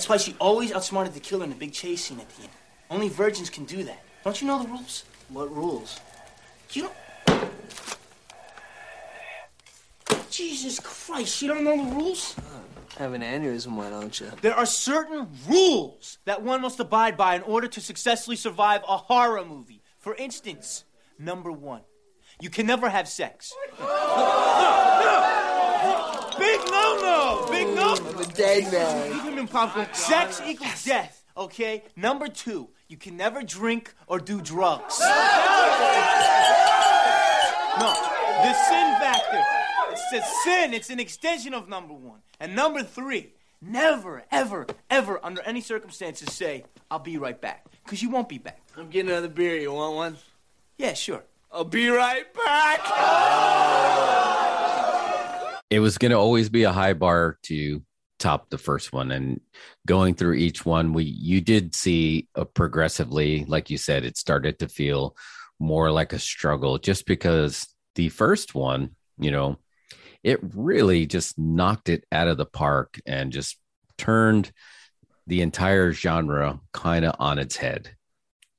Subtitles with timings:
[0.00, 2.52] That's why she always outsmarted the killer in the big chase scene at the end.
[2.90, 4.02] Only virgins can do that.
[4.24, 5.04] Don't you know the rules?
[5.28, 6.00] What rules?
[6.72, 6.88] You
[7.28, 7.50] don't.
[10.30, 12.34] Jesus Christ, you don't know the rules?
[12.96, 14.32] Have an aneurysm, why don't you?
[14.40, 18.96] There are certain rules that one must abide by in order to successfully survive a
[18.96, 19.82] horror movie.
[19.98, 20.84] For instance,
[21.18, 21.82] number one,
[22.40, 23.52] you can never have sex.
[23.80, 23.86] No,
[25.02, 25.40] no.
[26.38, 27.48] Big no no!
[27.50, 27.96] Big no!
[27.96, 29.29] I'm a dead man.
[29.40, 31.84] Even in popcorn, sex equals death, okay?
[31.96, 35.00] Number two, you can never drink or do drugs.
[35.00, 35.06] No,
[38.42, 39.42] the sin factor.
[39.92, 42.20] It's a sin, it's an extension of number one.
[42.38, 43.32] And number three,
[43.62, 47.64] never, ever, ever, under any circumstances, say, I'll be right back.
[47.82, 48.60] Because you won't be back.
[48.76, 49.56] I'm getting another beer.
[49.56, 50.18] You want one?
[50.76, 51.24] Yeah, sure.
[51.50, 52.80] I'll be right back.
[55.70, 57.82] It was going to always be a high bar to
[58.20, 59.40] top the first one and
[59.86, 64.58] going through each one we you did see a progressively like you said it started
[64.58, 65.16] to feel
[65.58, 69.56] more like a struggle just because the first one you know
[70.22, 73.58] it really just knocked it out of the park and just
[73.98, 74.52] turned
[75.26, 77.90] the entire genre kind of on its head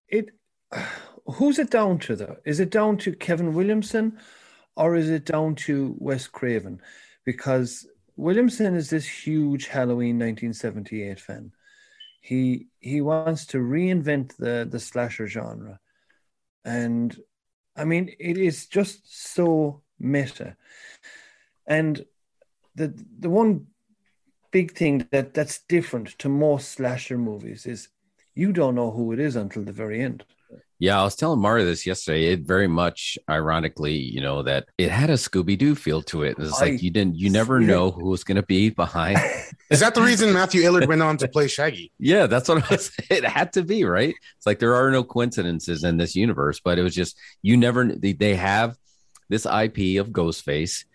[0.09, 0.31] It
[1.25, 2.37] who's it down to though?
[2.45, 4.19] Is it down to Kevin Williamson
[4.75, 6.81] or is it down to Wes Craven?
[7.25, 11.51] Because Williamson is this huge Halloween 1978 fan.
[12.21, 15.79] He he wants to reinvent the the slasher genre.
[16.63, 17.17] And
[17.75, 20.55] I mean it is just so meta.
[21.65, 22.05] And
[22.75, 23.67] the the one
[24.51, 27.87] big thing that that's different to most slasher movies is
[28.35, 30.23] you don't know who it is until the very end.
[30.81, 32.33] Yeah, I was telling Mario this yesterday.
[32.33, 36.37] It very much, ironically, you know, that it had a Scooby Doo feel to it.
[36.39, 39.19] It's like you didn't, you never know who was going to be behind.
[39.69, 41.91] Is that the reason Matthew Lillard went on to play Shaggy?
[41.99, 42.91] yeah, that's what I was.
[43.11, 44.15] It had to be right.
[44.37, 47.85] It's like there are no coincidences in this universe, but it was just you never.
[47.85, 48.75] They, they have
[49.29, 50.85] this IP of Ghostface,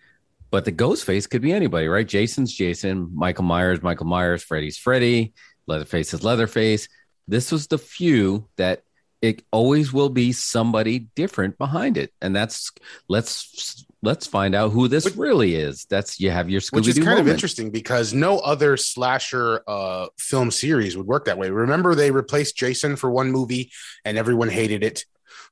[0.51, 2.05] but the Ghostface could be anybody, right?
[2.05, 5.33] Jason's Jason, Michael Myers, Michael Myers, Freddy's Freddy,
[5.65, 6.89] Leatherface is Leatherface.
[7.27, 8.83] This was the few that
[9.21, 12.71] it always will be somebody different behind it, and that's
[13.07, 15.85] let's let's find out who this really is.
[15.89, 20.07] That's you have your Scooby Which is kind of interesting because no other slasher uh,
[20.19, 21.49] film series would work that way.
[21.49, 23.71] Remember, they replaced Jason for one movie
[24.05, 25.05] and everyone hated it.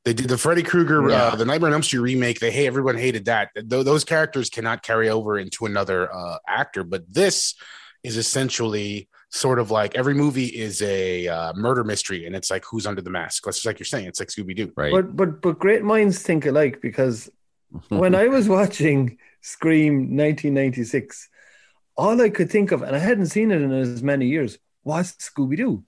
[0.03, 1.15] They did the Freddy Krueger, Yeah.
[1.15, 2.39] uh, the Nightmare on Elm Street remake.
[2.39, 3.49] They hey, everyone hated that.
[3.55, 6.83] Th- those characters cannot carry over into another uh, actor.
[6.83, 7.55] But this
[8.03, 12.63] is essentially sort of like every movie is a uh, murder mystery, and it's like
[12.65, 13.43] who's under the mask.
[13.43, 14.07] That's just like you're saying.
[14.07, 14.71] It's like Scooby Doo.
[14.75, 14.91] right?
[14.91, 17.29] But but but great minds think alike because
[17.89, 21.29] when I was watching Scream 1996,
[21.97, 25.13] all I could think of, and I hadn't seen it in as many years, was
[25.17, 25.83] Scooby Doo.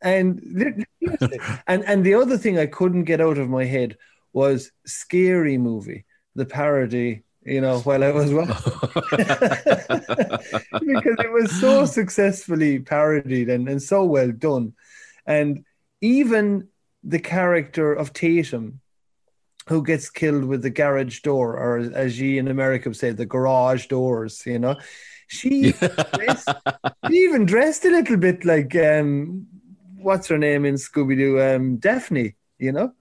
[0.00, 0.86] And
[1.66, 3.98] and and the other thing I couldn't get out of my head
[4.32, 7.24] was Scary Movie, the parody.
[7.46, 8.54] You know, while I was watching,
[10.82, 14.74] because it was so successfully parodied and, and so well done,
[15.26, 15.64] and
[16.00, 16.68] even
[17.04, 18.80] the character of Tatum,
[19.68, 23.26] who gets killed with the garage door, or as ye in America would say, the
[23.26, 24.76] garage doors, you know.
[25.28, 26.48] She, dressed,
[27.08, 29.46] she even dressed a little bit like um
[29.96, 31.40] what's her name in Scooby Doo?
[31.40, 32.92] Um Daphne, you know?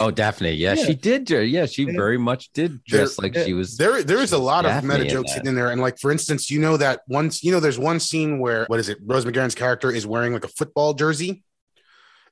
[0.00, 0.52] Oh, Daphne.
[0.52, 0.84] Yeah, Yeah.
[0.84, 1.30] she did.
[1.30, 3.76] Yeah, she very much did dress like she was.
[3.76, 5.36] There, there is a lot of meta jokes that.
[5.38, 7.98] hidden in there, and like for instance, you know that once you know there's one
[8.00, 8.98] scene where what is it?
[9.04, 11.42] Rose McGowan's character is wearing like a football jersey.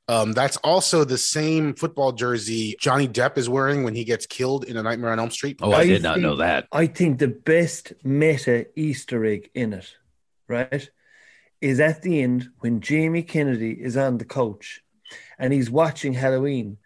[0.06, 4.64] Um, that's also the same football jersey Johnny Depp is wearing when he gets killed
[4.64, 5.58] in A Nightmare on Elm Street.
[5.62, 6.66] Oh, I I did not think- know that.
[6.70, 9.96] I think the best meta Easter egg in it,
[10.46, 10.90] right,
[11.62, 14.82] is at the end when Jamie Kennedy is on the couch
[15.38, 16.76] and he's watching Halloween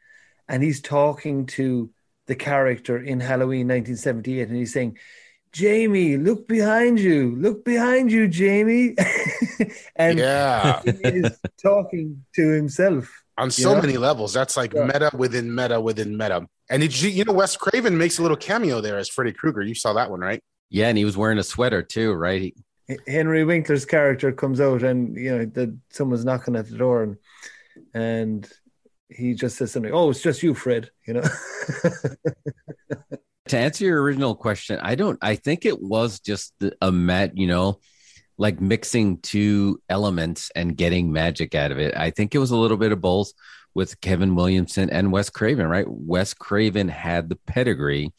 [0.49, 1.91] and he's talking to
[2.27, 4.99] the character in Halloween 1978 and he's saying,
[5.53, 8.95] Jamie, look behind you, look behind you, Jamie.
[9.97, 13.11] and yeah, he is talking to himself.
[13.39, 13.81] on so Yeah.
[13.81, 14.33] many levels.
[14.35, 14.85] That's like Yeah.
[14.85, 16.47] meta within meta within meta.
[16.71, 19.63] And did you, you know, Wes Craven makes a little cameo there as Freddy Krueger.
[19.63, 20.43] You saw that one, right?
[20.71, 22.43] Yeah, and he was wearing a sweater too, right?
[22.87, 27.03] He- Henry Winkler's character comes out and you know that someone's knocking at the door
[27.03, 27.17] and
[27.95, 28.51] and
[29.09, 29.93] he just says something.
[29.93, 30.91] Oh, it's just you, Fred.
[31.07, 31.23] You know.
[33.49, 35.19] to answer your original question, I don't.
[35.23, 37.81] I think it was just a met, You know,
[38.37, 41.97] like mixing two elements and getting magic out of it.
[41.97, 43.33] I think it was a little bit of both
[43.75, 45.67] with Kevin Williamson and Wes Craven.
[45.67, 45.87] Right?
[45.89, 48.13] Wes Craven had the pedigree.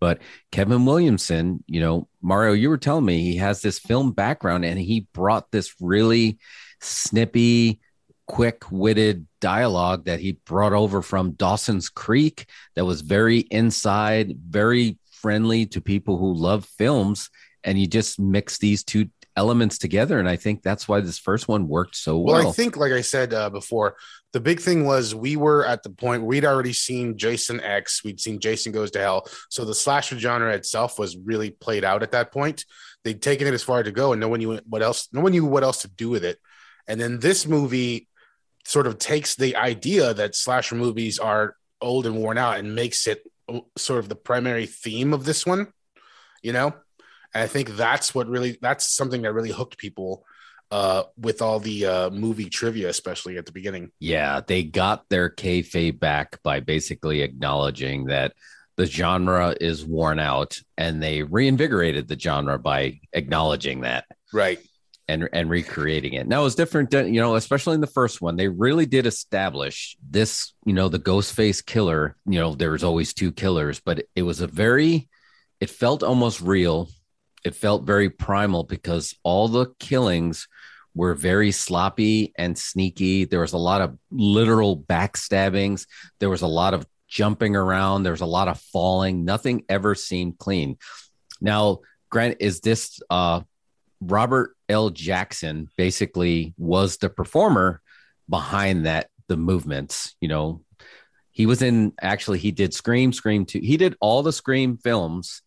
[0.00, 0.20] But
[0.52, 4.78] Kevin Williamson, you know, Mario, you were telling me he has this film background and
[4.78, 6.38] he brought this really
[6.80, 7.80] snippy,
[8.28, 12.46] quick-witted dialogue that he brought over from Dawson's Creek
[12.76, 17.30] that was very inside, very friendly to people who love films.
[17.64, 19.08] And you just mix these two
[19.38, 20.18] elements together.
[20.18, 22.48] And i think that's why this first one worked so well, well.
[22.48, 23.94] i think like i said uh, before
[24.32, 28.20] the big thing was we were at the point we'd already seen jason x we'd
[28.20, 29.28] seen jason goes to hell.
[29.48, 32.64] So the slasher genre itself was really played out at that point.
[33.04, 35.32] They'd taken it as far to go and no one knew what else no one
[35.32, 36.38] knew what else to do with it.
[36.88, 38.08] And then this movie
[38.68, 43.06] sort of takes the idea that slasher movies are old and worn out and makes
[43.06, 45.72] it uh, sort of the primary theme of this one
[46.42, 46.74] you know
[47.34, 50.24] and I think that's what really that's something that really hooked people
[50.70, 53.90] uh, with all the uh, movie trivia, especially at the beginning.
[54.00, 58.34] Yeah, they got their kayfabe back by basically acknowledging that
[58.76, 64.04] the genre is worn out, and they reinvigorated the genre by acknowledging that.
[64.32, 64.58] Right.
[65.10, 66.28] And, and recreating it.
[66.28, 70.52] Now it's different, you know, especially in the first one, they really did establish this,
[70.66, 72.14] you know, the ghost face killer.
[72.26, 75.08] You know, there was always two killers, but it was a very,
[75.60, 76.90] it felt almost real
[77.44, 80.48] it felt very primal because all the killings
[80.94, 83.24] were very sloppy and sneaky.
[83.24, 85.86] There was a lot of literal backstabbings.
[86.18, 88.02] There was a lot of jumping around.
[88.02, 89.24] There was a lot of falling.
[89.24, 90.76] Nothing ever seemed clean.
[91.40, 91.78] Now,
[92.10, 93.42] Grant, is this uh,
[94.00, 94.90] Robert L.
[94.90, 97.80] Jackson basically was the performer
[98.28, 100.62] behind that, the movements, you know,
[101.30, 103.60] he was in actually he did Scream, Scream 2.
[103.60, 105.42] He did all the Scream films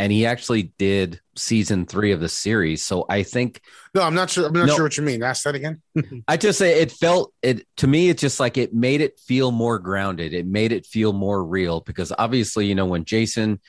[0.00, 2.82] and he actually did season three of the series.
[2.82, 3.60] So I think
[3.94, 4.46] no, I'm not sure.
[4.46, 5.22] I'm not no, sure what you mean.
[5.22, 5.82] Ask that again.
[6.28, 8.08] I just say it felt it to me.
[8.08, 10.32] It's just like it made it feel more grounded.
[10.32, 13.60] It made it feel more real because obviously, you know, when Jason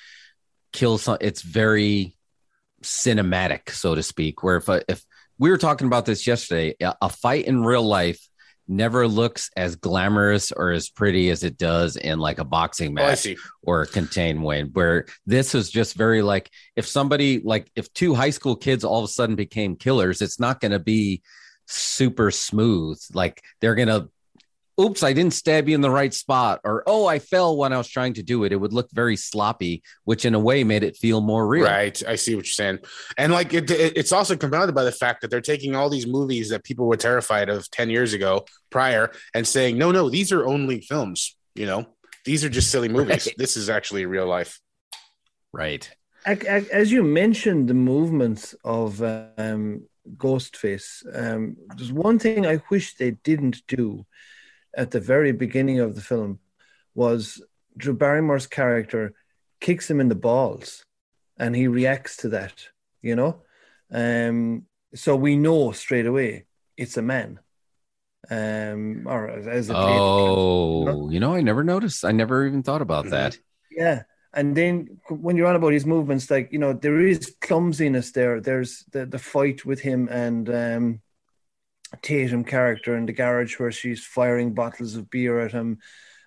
[0.71, 2.15] kills, some, it's very
[2.81, 4.43] cinematic, so to speak.
[4.43, 5.03] Where if uh, if
[5.37, 8.19] we were talking about this yesterday, a fight in real life
[8.67, 13.03] never looks as glamorous or as pretty as it does in like a boxing oh,
[13.03, 14.67] match oh, or a contained win.
[14.67, 18.99] Where this is just very like if somebody like if two high school kids all
[18.99, 21.21] of a sudden became killers, it's not going to be
[21.67, 23.01] super smooth.
[23.13, 24.09] Like they're going to
[24.81, 27.77] oops, I didn't stab you in the right spot, or oh, I fell when I
[27.77, 28.51] was trying to do it.
[28.51, 31.65] It would look very sloppy, which in a way made it feel more real.
[31.65, 32.01] Right.
[32.07, 32.79] I see what you're saying.
[33.17, 36.07] And like it, it, it's also compounded by the fact that they're taking all these
[36.07, 40.31] movies that people were terrified of 10 years ago prior and saying, no, no, these
[40.31, 41.85] are only films, you know,
[42.25, 43.27] these are just silly movies.
[43.27, 43.35] Right.
[43.37, 44.59] This is actually real life.
[45.53, 45.89] Right.
[46.25, 49.87] As you mentioned, the movements of um,
[50.17, 54.05] Ghostface, um, there's one thing I wish they didn't do
[54.75, 56.39] at the very beginning of the film
[56.95, 57.41] was
[57.77, 59.13] Drew Barrymore's character
[59.59, 60.85] kicks him in the balls
[61.37, 62.67] and he reacts to that,
[63.01, 63.41] you know?
[63.91, 66.45] Um, so we know straight away
[66.77, 67.39] it's a man.
[68.29, 71.09] Um, or as a oh, you know?
[71.09, 71.33] you know?
[71.35, 72.05] I never noticed.
[72.05, 73.11] I never even thought about mm-hmm.
[73.11, 73.39] that.
[73.69, 74.03] Yeah.
[74.33, 78.39] And then when you're on about his movements, like, you know, there is clumsiness there.
[78.39, 81.01] There's the, the fight with him and um,
[81.97, 85.79] Tatum character in the garage where she's firing bottles of beer at him.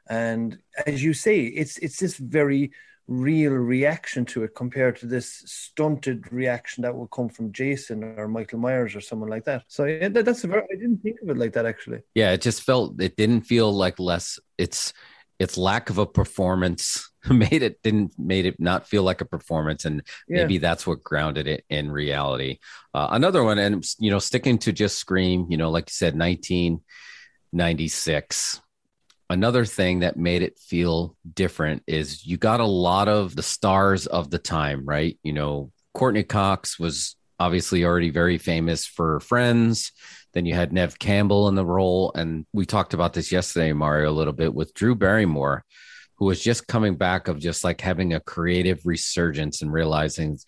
[0.09, 2.73] And as you say, it's it's this very
[3.07, 8.29] real reaction to it compared to this stunted reaction that would come from Jason or
[8.29, 9.65] Michael Myers or someone like that.
[9.69, 12.01] So yeah, that, that's a very I didn't think of it like that actually.
[12.15, 14.39] Yeah, it just felt it didn't feel like less.
[14.59, 14.93] It's
[15.39, 19.85] its lack of a performance made it didn't made it not feel like a performance.
[19.85, 20.43] And yeah.
[20.43, 22.61] maybe that's what grounded it in reality.
[22.93, 26.19] Uh, another one and you know sticking to just scream you know like you said
[26.19, 28.61] 1996
[29.31, 34.07] another thing that made it feel different is you got a lot of the stars
[34.07, 35.19] of the time right?
[35.23, 39.93] You know courteney cox was obviously already very famous for friends
[40.35, 42.13] then you had Neve Campbell in the role.
[42.15, 45.65] And we talked about this yesterday, Mario, a little bit with Drew Barrymore,
[46.17, 50.39] who was just coming back of just like having a creative resurgence and realizing,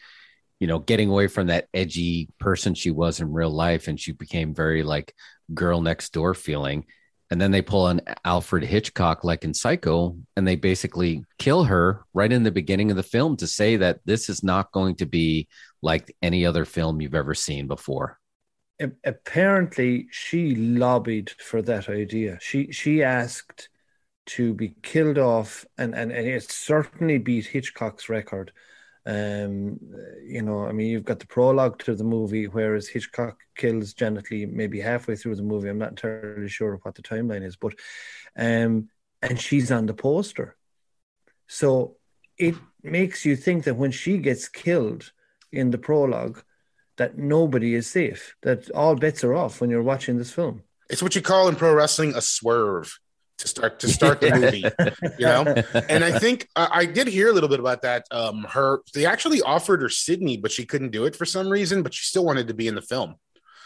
[0.58, 3.86] you know, getting away from that edgy person she was in real life.
[3.86, 5.14] And she became very like
[5.54, 6.84] girl next door feeling.
[7.30, 12.04] And then they pull on Alfred Hitchcock, like in Psycho, and they basically kill her
[12.14, 15.06] right in the beginning of the film to say that this is not going to
[15.06, 15.48] be
[15.82, 18.18] like any other film you've ever seen before
[19.04, 22.38] apparently she lobbied for that idea.
[22.40, 23.68] She she asked
[24.26, 28.52] to be killed off, and and, and it certainly beat Hitchcock's record.
[29.06, 29.78] Um,
[30.24, 34.26] you know, I mean, you've got the prologue to the movie, whereas Hitchcock kills Janet
[34.30, 35.68] maybe halfway through the movie.
[35.68, 37.74] I'm not entirely sure what the timeline is, but
[38.36, 38.88] um,
[39.22, 40.56] and she's on the poster,
[41.46, 41.96] so
[42.36, 45.12] it makes you think that when she gets killed
[45.52, 46.42] in the prologue,
[46.96, 50.62] that nobody is safe, that all bets are off when you're watching this film.
[50.88, 52.98] It's what you call in pro wrestling a swerve
[53.38, 54.64] to start to start the movie,
[55.18, 55.62] you know.
[55.88, 58.06] And I think I, I did hear a little bit about that.
[58.10, 61.82] Um, her they actually offered her Sidney, but she couldn't do it for some reason.
[61.82, 63.16] But she still wanted to be in the film,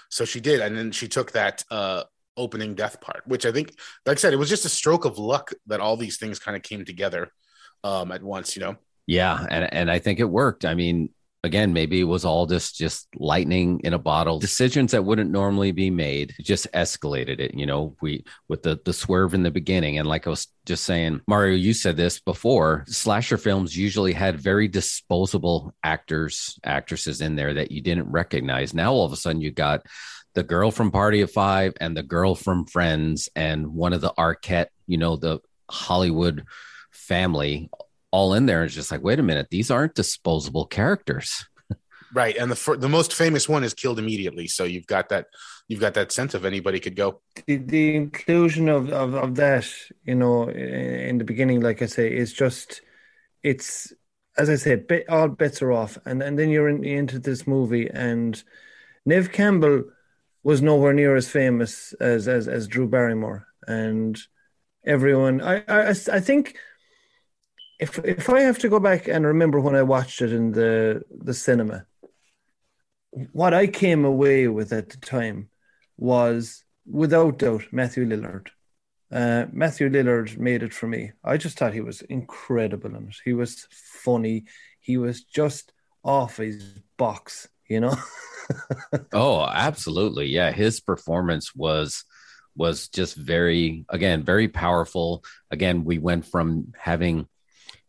[0.09, 2.05] so she did, and then she took that uh,
[2.37, 3.75] opening death part, which I think,
[4.07, 6.57] like I said, it was just a stroke of luck that all these things kind
[6.57, 7.31] of came together
[7.85, 8.77] um, at once, you know.
[9.07, 10.65] Yeah, and and I think it worked.
[10.65, 11.11] I mean,
[11.43, 14.39] again, maybe it was all just just lightning in a bottle.
[14.39, 17.55] Decisions that wouldn't normally be made just escalated it.
[17.55, 20.85] You know, we with the the swerve in the beginning, and like I was just
[20.85, 22.85] saying, Mario, you said this before.
[22.89, 28.75] Slasher films usually had very disposable actors, actresses in there that you didn't recognize.
[28.75, 29.83] Now all of a sudden you got
[30.35, 34.13] the girl from Party of Five and the girl from Friends and one of the
[34.17, 36.45] Arquette, you know, the Hollywood
[36.91, 37.71] family
[38.11, 38.65] all in there.
[38.65, 41.47] It's just like, wait a minute, these aren't disposable characters.
[42.13, 44.49] Right, and the fir- the most famous one is killed immediately.
[44.49, 45.27] So you've got that
[45.69, 47.23] you've got that sense of anybody could go.
[47.47, 49.69] The, the inclusion of, of, of that,
[50.05, 52.81] you know, in the beginning, like I say, is just,
[53.45, 53.93] it's,
[54.37, 55.97] as I said, bet, all bets are off.
[56.05, 58.43] And, and then you're in, into this movie, and
[59.07, 59.85] Neve Campbell
[60.43, 63.47] was nowhere near as famous as, as, as Drew Barrymore.
[63.69, 64.19] And
[64.85, 66.57] everyone, I, I, I think
[67.81, 71.03] if if I have to go back and remember when I watched it in the
[71.11, 71.87] the cinema,
[73.33, 75.49] what I came away with at the time
[75.97, 78.49] was without doubt Matthew Lillard.
[79.11, 81.13] Uh, Matthew Lillard made it for me.
[81.25, 83.17] I just thought he was incredible in it.
[83.25, 84.45] He was funny.
[84.79, 85.73] He was just
[86.05, 86.63] off his
[86.97, 87.97] box, you know.
[89.13, 90.27] oh, absolutely.
[90.27, 92.05] Yeah, his performance was
[92.57, 95.25] was just very again very powerful.
[95.51, 97.27] Again, we went from having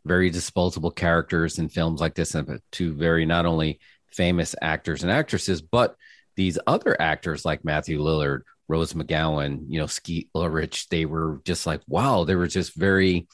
[0.05, 5.11] very disposable characters in films like this and to very not only famous actors and
[5.11, 5.95] actresses, but
[6.35, 11.65] these other actors like Matthew Lillard, Rose McGowan, you know, Skeet Ulrich, they were just
[11.65, 13.27] like, wow, they were just very,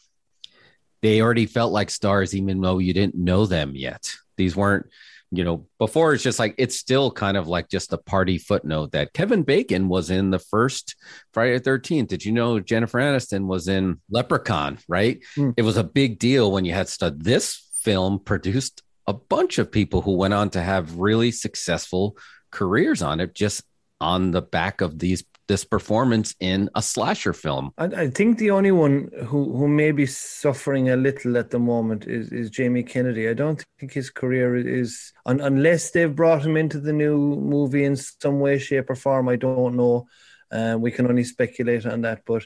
[1.02, 4.12] they already felt like stars, even though you didn't know them yet.
[4.38, 4.88] These weren't,
[5.32, 8.94] you know, before it's just like, it's still kind of like just a party footnote
[8.94, 10.96] that Kevin Bacon was in the first
[11.34, 12.08] Friday the 13th.
[12.08, 15.20] Did you know Jennifer Aniston was in Leprechaun, right?
[15.36, 15.54] Mm.
[15.58, 17.24] It was a big deal when you had stud.
[17.24, 22.18] This film produced a bunch of people who went on to have really successful
[22.52, 23.64] careers on it just
[24.00, 27.72] on the back of these this performance in a slasher film.
[27.78, 31.60] I, I, think the only one who, who may be suffering a little at the
[31.60, 33.30] moment is, is Jamie Kennedy.
[33.30, 37.86] I don't think his career is, un, unless they've brought him into the new movie
[37.86, 39.30] in some way, shape, or form.
[39.30, 40.08] I don't know.
[40.52, 42.46] Uh, we can only speculate on that, but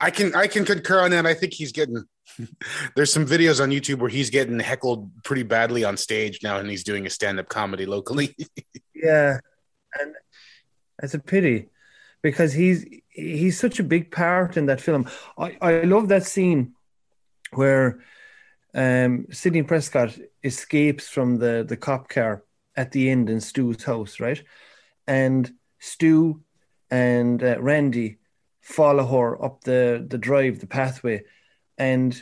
[0.00, 1.26] I can I can concur on that.
[1.26, 2.04] I think he's getting
[2.96, 6.68] there's some videos on YouTube where he's getting heckled pretty badly on stage now, and
[6.68, 8.36] he's doing a stand up comedy locally.
[8.94, 9.38] yeah,
[10.00, 10.14] and
[11.00, 11.68] it's a pity
[12.22, 15.08] because he's he's such a big part in that film.
[15.36, 16.74] I, I love that scene
[17.52, 18.00] where
[18.74, 22.44] um, Sidney Prescott escapes from the the cop car
[22.76, 24.42] at the end in Stu's house, right?
[25.06, 26.42] And Stu
[26.90, 28.18] and uh, Randy
[28.60, 31.24] follow her up the the drive, the pathway,
[31.76, 32.20] and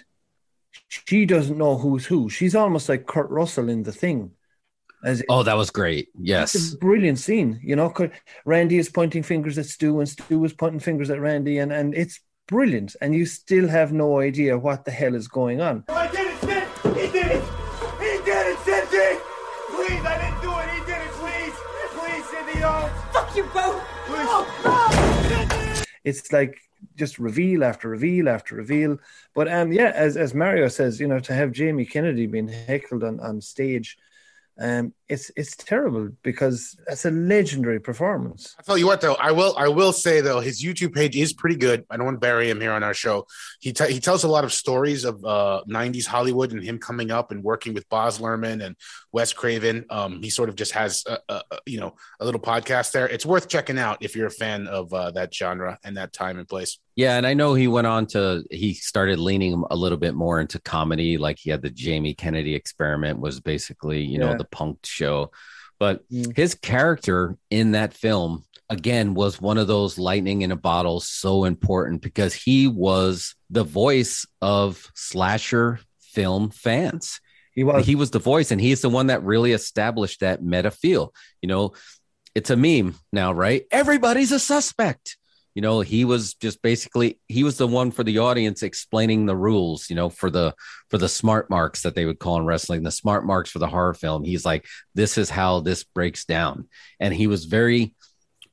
[0.88, 2.28] she doesn't know who's who.
[2.28, 4.32] She's almost like Kurt Russell in the thing.
[5.06, 6.08] As oh, that was great.
[6.18, 7.60] Yes, brilliant scene.
[7.62, 7.94] You know,
[8.44, 11.94] Randy is pointing fingers at Stu, and Stu is pointing fingers at Randy, and and
[11.94, 12.96] it's brilliant.
[13.00, 15.84] And you still have no idea what the hell is going on.
[15.88, 16.64] Oh, I did it, Sid.
[16.96, 17.44] He did it.
[18.00, 19.20] He did it, Cindy.
[19.70, 20.70] Please, I didn't do it.
[20.70, 21.12] He did it.
[21.22, 21.54] Please,
[21.94, 22.64] please, Cindy.
[22.64, 23.80] Oh, fuck you both.
[24.06, 24.26] Please.
[24.64, 26.58] Oh, It's like
[26.96, 28.98] just reveal after reveal after reveal.
[29.36, 33.04] But um, yeah, as as Mario says, you know, to have Jamie Kennedy being heckled
[33.04, 33.96] on, on stage,
[34.58, 38.56] um, it's it's terrible because it's a legendary performance.
[38.58, 41.34] I tell you what, though, I will I will say though his YouTube page is
[41.34, 41.84] pretty good.
[41.90, 43.26] I don't want to bury him here on our show.
[43.60, 47.10] He t- he tells a lot of stories of uh, '90s Hollywood and him coming
[47.10, 48.76] up and working with Baz Luhrmann and
[49.12, 49.84] Wes Craven.
[49.90, 53.06] Um, he sort of just has a, a, a, you know a little podcast there.
[53.06, 56.38] It's worth checking out if you're a fan of uh, that genre and that time
[56.38, 56.78] and place.
[56.96, 60.40] Yeah, and I know he went on to he started leaning a little bit more
[60.40, 61.18] into comedy.
[61.18, 65.30] Like he had the Jamie Kennedy experiment was basically, you know, the punk show.
[65.78, 66.34] But mm.
[66.34, 71.44] his character in that film again was one of those lightning in a bottle so
[71.44, 77.20] important because he was the voice of slasher film fans.
[77.52, 80.70] He was he was the voice and he's the one that really established that meta
[80.70, 81.12] feel.
[81.42, 81.72] You know,
[82.34, 83.64] it's a meme now, right?
[83.70, 85.18] Everybody's a suspect
[85.56, 89.34] you know, he was just basically he was the one for the audience explaining the
[89.34, 90.54] rules, you know, for the
[90.90, 93.66] for the smart marks that they would call in wrestling, the smart marks for the
[93.66, 94.22] horror film.
[94.22, 96.68] He's like, this is how this breaks down.
[97.00, 97.94] And he was very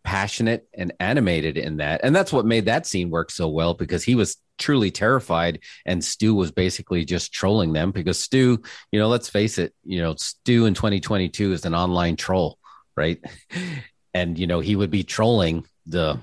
[0.06, 2.00] passionate and animated in that.
[2.06, 6.02] And that's what made that scene work so well because he was truly terrified and
[6.02, 10.16] Stu was basically just trolling them because Stu, you know, let's face it, you know,
[10.16, 12.58] Stu in 2022 is an online troll,
[12.96, 13.22] right?
[14.16, 16.20] And you know, he would be trolling the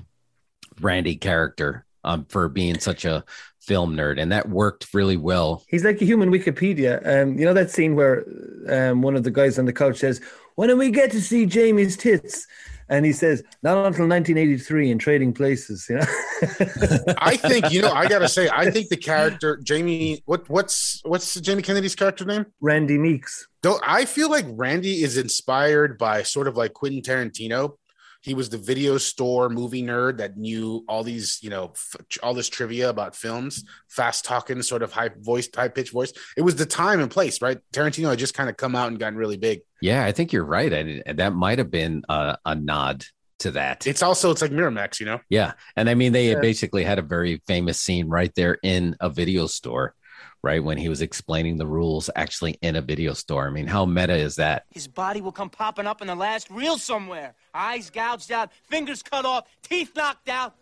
[0.80, 3.25] Randy character um, for being such a
[3.60, 5.62] film nerd, and that worked really well.
[5.68, 7.00] He's like a human Wikipedia.
[7.06, 8.25] Um, you know that scene where
[8.68, 10.20] um, one of the guys on the couch says,
[10.56, 12.46] "When do we get to see Jamie's tits?"
[12.88, 16.06] And he says, "Not until 1983 in Trading Places." You know.
[17.18, 17.92] I think you know.
[17.92, 20.22] I gotta say, I think the character Jamie.
[20.25, 22.46] What what's what's Jamie Kennedy's character name?
[22.60, 23.46] Randy Meeks.
[23.62, 27.76] Don't I feel like Randy is inspired by sort of like Quentin Tarantino?
[28.23, 32.35] He was the video store movie nerd that knew all these, you know, f- all
[32.35, 36.12] this trivia about films, fast talking, sort of high voice, high pitched voice.
[36.37, 37.59] It was the time and place, right?
[37.73, 39.61] Tarantino had just kind of come out and gotten really big.
[39.81, 40.71] Yeah, I think you're right.
[40.73, 43.05] And that might have been a, a nod
[43.39, 43.87] to that.
[43.87, 45.21] It's also it's like Miramax, you know.
[45.31, 46.41] Yeah, and I mean they Yeah.
[46.41, 49.95] basically had a very famous scene right there in a video store,
[50.42, 53.47] right when he was explaining the rules actually in a video store.
[53.47, 54.66] I mean, how meta is that?
[54.70, 57.35] His body will come popping up in the last reel somewhere.
[57.54, 60.54] Eyes gouged out, fingers cut off, teeth knocked out.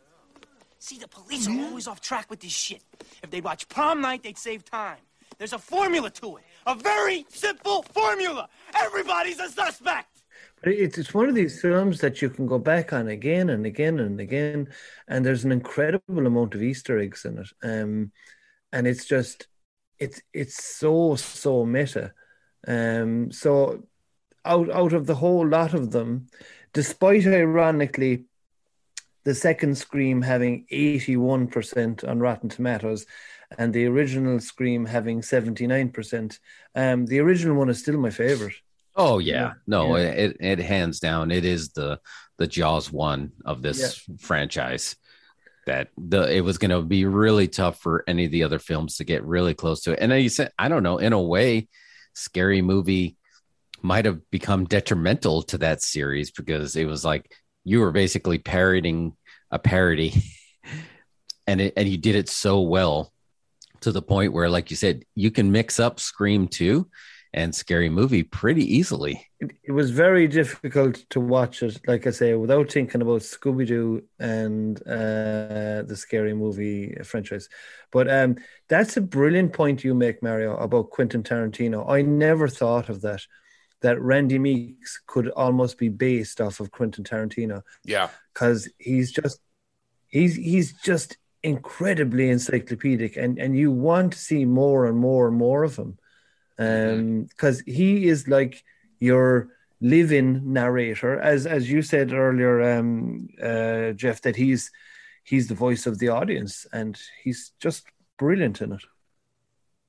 [0.81, 2.83] See, the police are always off track with this shit.
[3.23, 4.99] If they watch prom night, they'd save time.
[5.37, 6.45] There's a formula to it.
[6.67, 8.49] A very simple formula.
[8.75, 10.23] Everybody's a suspect.
[10.63, 13.65] But It's it's one of these films that you can go back on again and
[13.65, 14.69] again and again,
[15.07, 17.49] and there's an incredible amount of Easter eggs in it.
[17.63, 18.13] Um,
[18.73, 19.47] and it's just
[19.99, 22.13] it's it's so so meta.
[22.67, 23.85] Um, so
[24.45, 26.29] out out of the whole lot of them,
[26.73, 28.25] despite ironically
[29.25, 33.05] the second Scream having 81% on Rotten Tomatoes
[33.59, 36.39] and the original Scream having 79%,
[36.75, 38.55] um, the original one is still my favorite.
[38.97, 39.53] Oh yeah, Yeah.
[39.67, 40.05] no, Yeah.
[40.11, 42.01] It, it hands down it is the
[42.39, 44.97] the Jaws one of this franchise.
[45.69, 48.97] That the it was going to be really tough for any of the other films
[48.97, 49.99] to get really close to it.
[50.01, 51.69] And then you said, I don't know, in a way,
[52.15, 53.19] scary movie
[53.83, 57.31] might have become detrimental to that series because it was like
[57.65, 59.15] you were basically parodying
[59.51, 60.15] a parody,
[61.47, 63.13] and it, and you did it so well
[63.81, 66.89] to the point where, like you said, you can mix up Scream two
[67.39, 69.25] and Scary Movie pretty easily.
[69.39, 73.67] it, it was very difficult to watch it, like I say, without thinking about Scooby
[73.67, 77.49] Doo and uh, the scary movie franchise.
[77.93, 78.37] But um,
[78.69, 81.89] that's a brilliant point you make, Mario, about Quentin Tarantino.
[81.89, 83.23] I never thought of that.
[83.81, 89.39] That Randy Meeks could almost be based off of Quentin Tarantino Yeah, because he's just
[90.09, 95.37] he's he's just incredibly encyclopedic, and and you want to see more and more and
[95.37, 95.97] more of him,
[96.59, 98.63] um, because he is like
[98.99, 99.49] your
[99.81, 104.71] live-in narrator, as as you said earlier, um, uh, Jeff, that he's
[105.25, 107.87] he's the voice of the audience, and he's just
[108.19, 108.83] brilliant in it.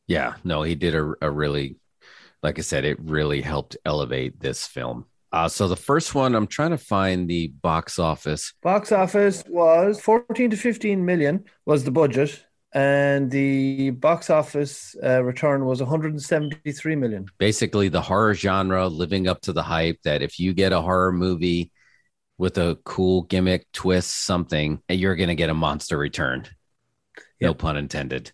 [0.07, 1.77] Yeah, no, he did a, a really,
[2.41, 5.05] like I said, it really helped elevate this film.
[5.31, 8.53] Uh, so the first one, I'm trying to find the box office.
[8.63, 15.23] Box office was 14 to 15 million was the budget, and the box office uh,
[15.23, 17.25] return was 173 million.
[17.37, 21.11] Basically, the horror genre living up to the hype that if you get a horror
[21.11, 21.71] movie
[22.37, 26.47] with a cool gimmick, twist, something, you're going to get a monster return.
[27.41, 28.31] No pun intended.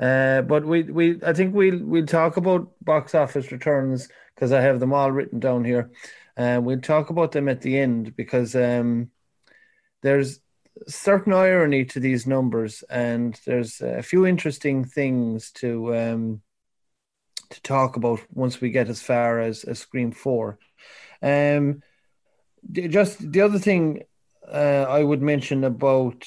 [0.00, 4.62] Uh, but we, we, I think we'll we'll talk about box office returns because I
[4.62, 5.90] have them all written down here.
[6.36, 9.10] Uh, we'll talk about them at the end because um,
[10.02, 10.40] there's
[10.86, 16.42] certain irony to these numbers, and there's a few interesting things to um,
[17.50, 20.58] to talk about once we get as far as, as Scream Four.
[21.22, 21.82] Um,
[22.72, 24.04] just the other thing
[24.46, 26.26] uh, I would mention about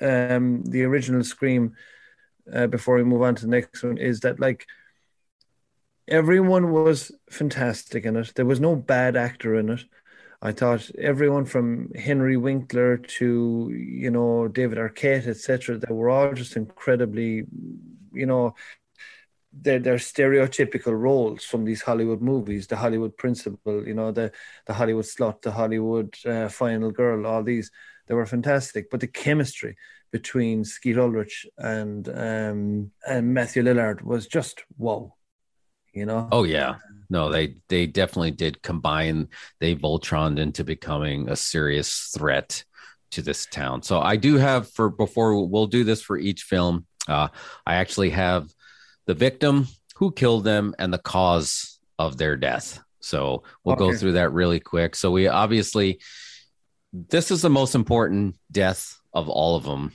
[0.00, 1.76] um, the original Scream
[2.52, 4.66] uh, before we move on to the next one is that like
[6.08, 8.32] everyone was fantastic in it.
[8.34, 9.84] There was no bad actor in it.
[10.44, 15.78] I thought everyone from Henry Winkler to you know David Arquette, etc.
[15.78, 17.44] They were all just incredibly,
[18.12, 18.56] you know,
[19.52, 22.66] they're, they're stereotypical roles from these Hollywood movies.
[22.66, 24.32] The Hollywood Principal, you know, the
[24.66, 27.24] the Hollywood Slut, the Hollywood uh, Final Girl.
[27.24, 27.70] All these
[28.08, 29.76] they were fantastic, but the chemistry
[30.10, 35.14] between Skeet Ulrich and um, and Matthew Lillard was just whoa,
[35.92, 36.28] you know.
[36.32, 36.76] Oh yeah,
[37.10, 39.28] no, they they definitely did combine.
[39.60, 42.64] They Voltroned into becoming a serious threat
[43.12, 43.82] to this town.
[43.82, 46.86] So I do have for before we'll do this for each film.
[47.06, 47.28] Uh,
[47.66, 48.48] I actually have
[49.06, 52.80] the victim, who killed them, and the cause of their death.
[53.00, 54.94] So we'll go through that really quick.
[54.94, 56.00] So we obviously
[56.92, 59.92] this is the most important death of all of them.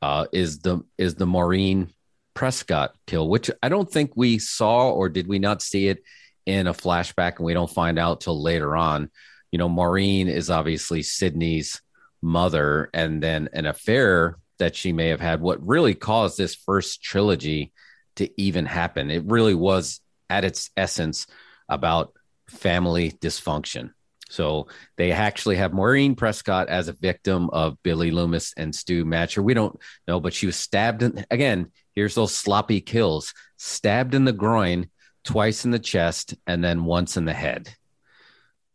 [0.00, 1.92] Uh, is the is the Maureen
[2.34, 6.02] Prescott kill, which I don't think we saw or did we not see it
[6.46, 9.10] in a flashback, and we don't find out till later on.
[9.50, 11.80] You know, Maureen is obviously Sidney's
[12.20, 15.40] mother, and then an affair that she may have had.
[15.40, 17.72] What really caused this first trilogy
[18.16, 19.10] to even happen?
[19.10, 21.26] It really was at its essence
[21.68, 22.14] about
[22.48, 23.90] family dysfunction.
[24.32, 29.44] So they actually have Maureen Prescott as a victim of Billy Loomis and Stu Macher.
[29.44, 31.70] We don't know, but she was stabbed in, again.
[31.94, 34.88] Here's those sloppy kills: stabbed in the groin,
[35.22, 37.74] twice in the chest, and then once in the head.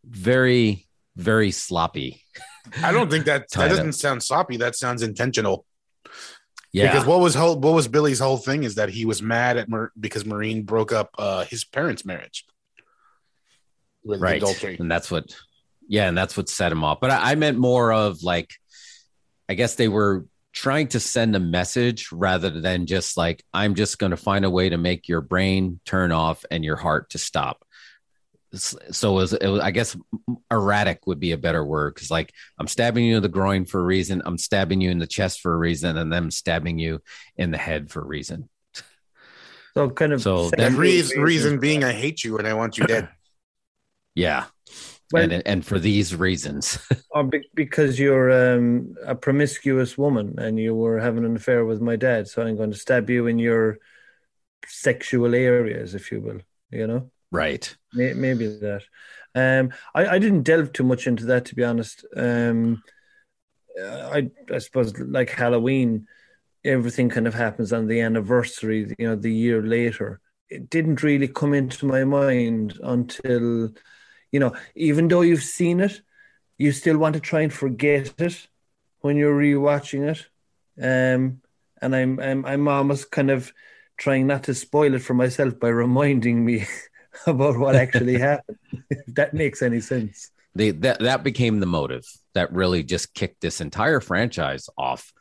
[0.06, 2.22] Very, very sloppy.
[2.84, 4.58] I don't think that that doesn't sound sloppy.
[4.58, 5.66] That sounds intentional.
[6.72, 9.58] Yeah, Because what was whole, what was Billy's whole thing is that he was mad
[9.58, 12.46] at Mar- because Maureen broke up uh, his parents' marriage.
[14.04, 14.78] With right adultery.
[14.80, 15.36] and that's what
[15.88, 17.00] yeah and that's what set him off.
[17.00, 18.52] But I, I meant more of like
[19.50, 23.98] i guess they were trying to send a message rather than just like i'm just
[24.00, 27.18] going to find a way to make your brain turn off and your heart to
[27.18, 27.64] stop.
[28.54, 29.96] So it was, it was i guess
[30.50, 33.80] erratic would be a better word because like i'm stabbing you in the groin for
[33.80, 36.80] a reason i'm stabbing you in the chest for a reason and then I'm stabbing
[36.80, 37.02] you
[37.36, 38.50] in the head for a reason.
[39.76, 42.54] So kind of So The then- separate reason, reason being, I hate you and I
[42.56, 43.10] want you dead.
[44.16, 44.46] yeah
[45.16, 46.80] And and for these reasons
[47.12, 51.82] or be- because you're um, a promiscuous woman and you were having an affair with
[51.82, 53.78] my dad, so I'm going to stab you in your
[54.66, 56.42] sexual areas, if you will.
[56.72, 58.84] You know, right May- maybe that.
[59.34, 62.06] Um, I, I didn't delve too much into that, to be honest.
[62.16, 62.84] Um,
[63.82, 66.08] I I suppose like Halloween,
[66.66, 70.20] everything kind of happens on the anniversary, you know, the year later.
[70.50, 73.70] It didn't really come into my mind until,
[74.32, 76.02] you know, even though you've seen it,
[76.58, 78.48] you still want to try and forget it
[79.02, 80.26] when you're rewatching it.
[80.82, 81.42] Um,
[81.82, 83.52] and I'm I'm I'm almost kind of
[83.98, 86.66] trying not to spoil it for myself by reminding me
[87.28, 88.58] about what actually happened.
[88.90, 90.32] If that makes any sense.
[90.56, 95.14] they that that became the motive that really just kicked this entire franchise off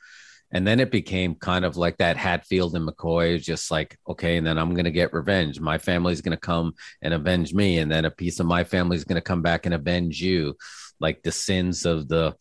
[0.52, 4.46] and then it became kind of like that hatfield and mccoy just like okay and
[4.46, 5.60] then i'm going to get revenge.
[5.60, 9.04] My family's going to come and avenge me and then a piece of my family's
[9.04, 10.56] going to come back and avenge you.
[10.98, 12.34] Like the sins of the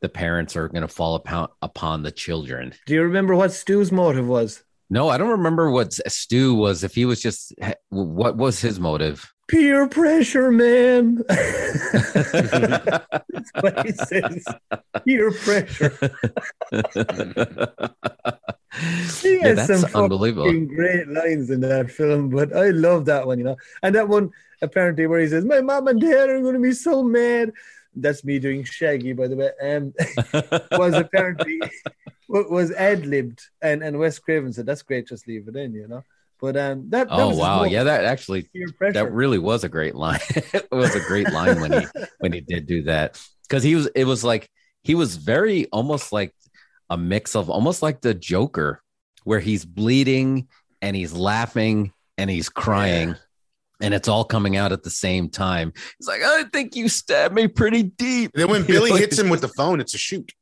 [0.00, 2.72] the parents are going to fall upon upon the children.
[2.86, 4.62] Do you remember what Stu's motive was?
[4.88, 7.52] no i don't remember what stu was if he was just
[7.88, 11.22] what was his motive Peer pressure, man.
[11.28, 13.02] That's
[13.60, 14.44] what he says.
[15.04, 15.96] Peer pressure.
[19.22, 23.26] He yeah, has that's some unbelievable great lines in that film, but I love that
[23.26, 23.56] one, you know.
[23.82, 24.30] And that one
[24.60, 27.52] apparently where he says, "My mom and dad are going to be so mad."
[27.94, 29.50] That's me doing Shaggy, by the way.
[29.62, 29.94] Um,
[30.78, 31.60] was apparently
[32.28, 35.88] was ad libbed, and and Wes Craven said, "That's great, just leave it in," you
[35.88, 36.02] know.
[36.40, 39.94] But um, that, that oh was wow yeah that actually that really was a great
[39.94, 40.20] line.
[40.30, 41.86] it was a great line when he
[42.18, 44.48] when he did do that because he was it was like
[44.82, 46.34] he was very almost like
[46.90, 48.82] a mix of almost like the Joker
[49.24, 50.46] where he's bleeding
[50.80, 53.16] and he's laughing and he's crying.
[53.80, 55.72] And it's all coming out at the same time.
[55.98, 58.30] He's like, I think you stabbed me pretty deep.
[58.34, 60.32] then when Billy hits him with the phone, it's a shoot.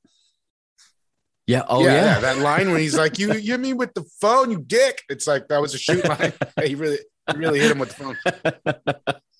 [1.46, 4.58] Yeah, oh yeah, that line when he's like, "You you mean with the phone, you
[4.58, 6.32] dick." It's like that was a shoot line.
[6.64, 6.98] he really
[7.30, 8.16] he really hit him with the phone.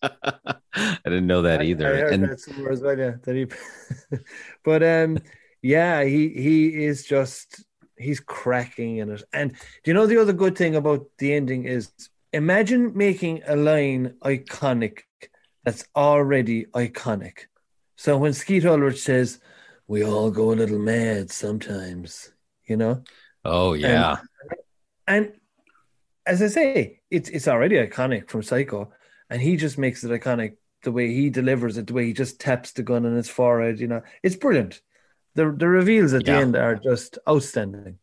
[0.03, 1.95] I didn't know that either.
[1.95, 2.99] I heard and that somewhere as well.
[2.99, 3.47] Yeah, that he.
[4.65, 5.19] but um,
[5.63, 7.65] yeah, he he is just
[7.97, 9.23] he's cracking in it.
[9.33, 11.91] And do you know the other good thing about the ending is
[12.33, 15.01] imagine making a line iconic
[15.65, 17.47] that's already iconic.
[17.97, 19.41] So when Skeet Ulrich says,
[19.87, 22.33] "We all go a little mad sometimes,"
[22.67, 23.03] you know,
[23.45, 24.19] oh yeah,
[25.07, 25.33] and
[26.27, 28.93] as I say, it's it's already iconic from Psycho,
[29.31, 32.41] and he just makes it iconic the way he delivers it, the way he just
[32.41, 33.81] taps the gun on his forehead.
[33.81, 34.81] You know, it's brilliant.
[35.35, 36.37] The the reveals at Yeah.
[36.37, 37.99] the end are just outstanding.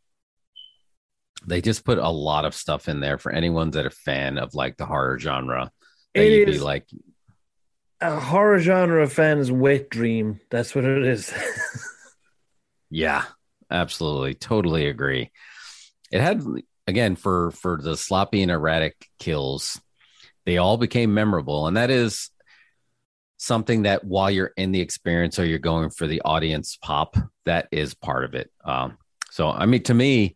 [1.45, 4.53] they just put a lot of stuff in there for anyone that are fan of
[4.53, 5.71] like the horror genre.
[6.13, 6.87] That It you'd be like,
[8.01, 10.39] a horror genre fan's wet dream.
[10.49, 11.33] That's what it is.
[12.89, 13.25] yeah,
[13.69, 15.31] absolutely, totally agree.
[16.11, 16.43] It had
[16.87, 19.79] again for for the sloppy and erratic kills,
[20.45, 22.31] they all became memorable, and that is
[23.37, 27.67] something that while you're in the experience or you're going for the audience pop, that
[27.71, 28.51] is part of it.
[28.63, 28.99] Um,
[29.31, 30.35] so, I mean, to me,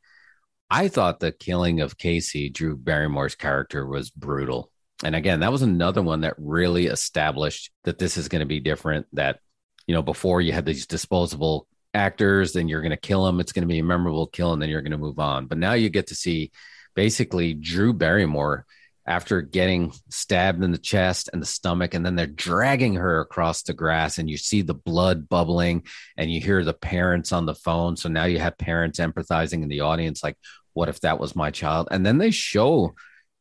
[0.71, 4.71] I thought the killing of Casey, Drew Barrymore's character, was brutal.
[5.05, 8.59] And again, that was another one that really established that this is going to be
[8.59, 9.07] different.
[9.13, 9.39] That,
[9.87, 13.39] you know, before you had these disposable actors, then you're going to kill them.
[13.39, 15.45] It's going to be a memorable kill, and then you're going to move on.
[15.45, 16.51] But now you get to see
[16.95, 18.65] basically Drew Barrymore
[19.07, 23.61] after getting stabbed in the chest and the stomach, and then they're dragging her across
[23.61, 25.83] the grass, and you see the blood bubbling,
[26.17, 27.95] and you hear the parents on the phone.
[27.95, 30.37] So now you have parents empathizing in the audience, like,
[30.73, 31.87] what if that was my child?
[31.91, 32.95] And then they show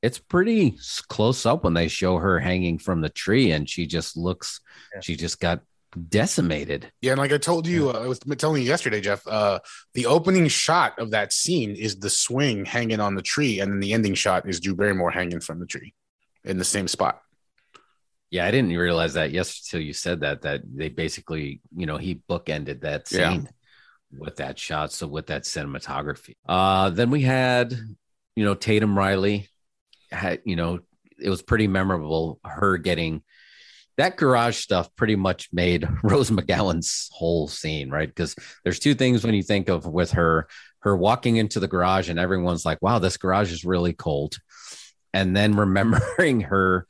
[0.05, 0.77] it's pretty
[1.09, 4.61] close up when they show her hanging from the tree, and she just looks,
[4.95, 5.01] Yeah.
[5.01, 5.61] she just got
[6.09, 6.91] decimated.
[7.01, 9.27] Yeah, and like I told you, uh, I was telling you yesterday, Jeff.
[9.27, 9.61] Uh,
[9.95, 13.81] the opening shot of that scene is the swing hanging on the tree, and then
[13.81, 15.95] the ending shot is Drew Barrymore hanging from the tree
[16.45, 17.21] in the same spot.
[18.31, 21.97] Yeah, I didn't realize that yesterday till you said that that they basically, you know,
[21.97, 24.19] he bookended that scene Yeah.
[24.19, 26.35] with that shot, so with that cinematography.
[26.47, 27.73] Uh then we had,
[28.37, 29.49] you know, Tatum Riley
[30.11, 30.81] had, you know,
[31.19, 33.23] it was pretty memorable her getting
[33.97, 38.09] that garage stuff pretty much made Rose McGowan's whole scene, right?
[38.09, 40.49] Because there's two things when you think of with her,
[40.81, 44.37] her walking into the garage and everyone's like, wow, this garage is really cold.
[45.13, 46.87] And then remembering her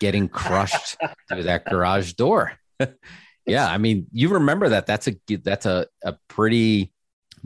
[0.00, 0.96] getting crushed
[1.28, 2.52] through that garage door.
[3.46, 4.86] yeah, I mean, you remember that.
[4.86, 6.92] That's a that's a, a pretty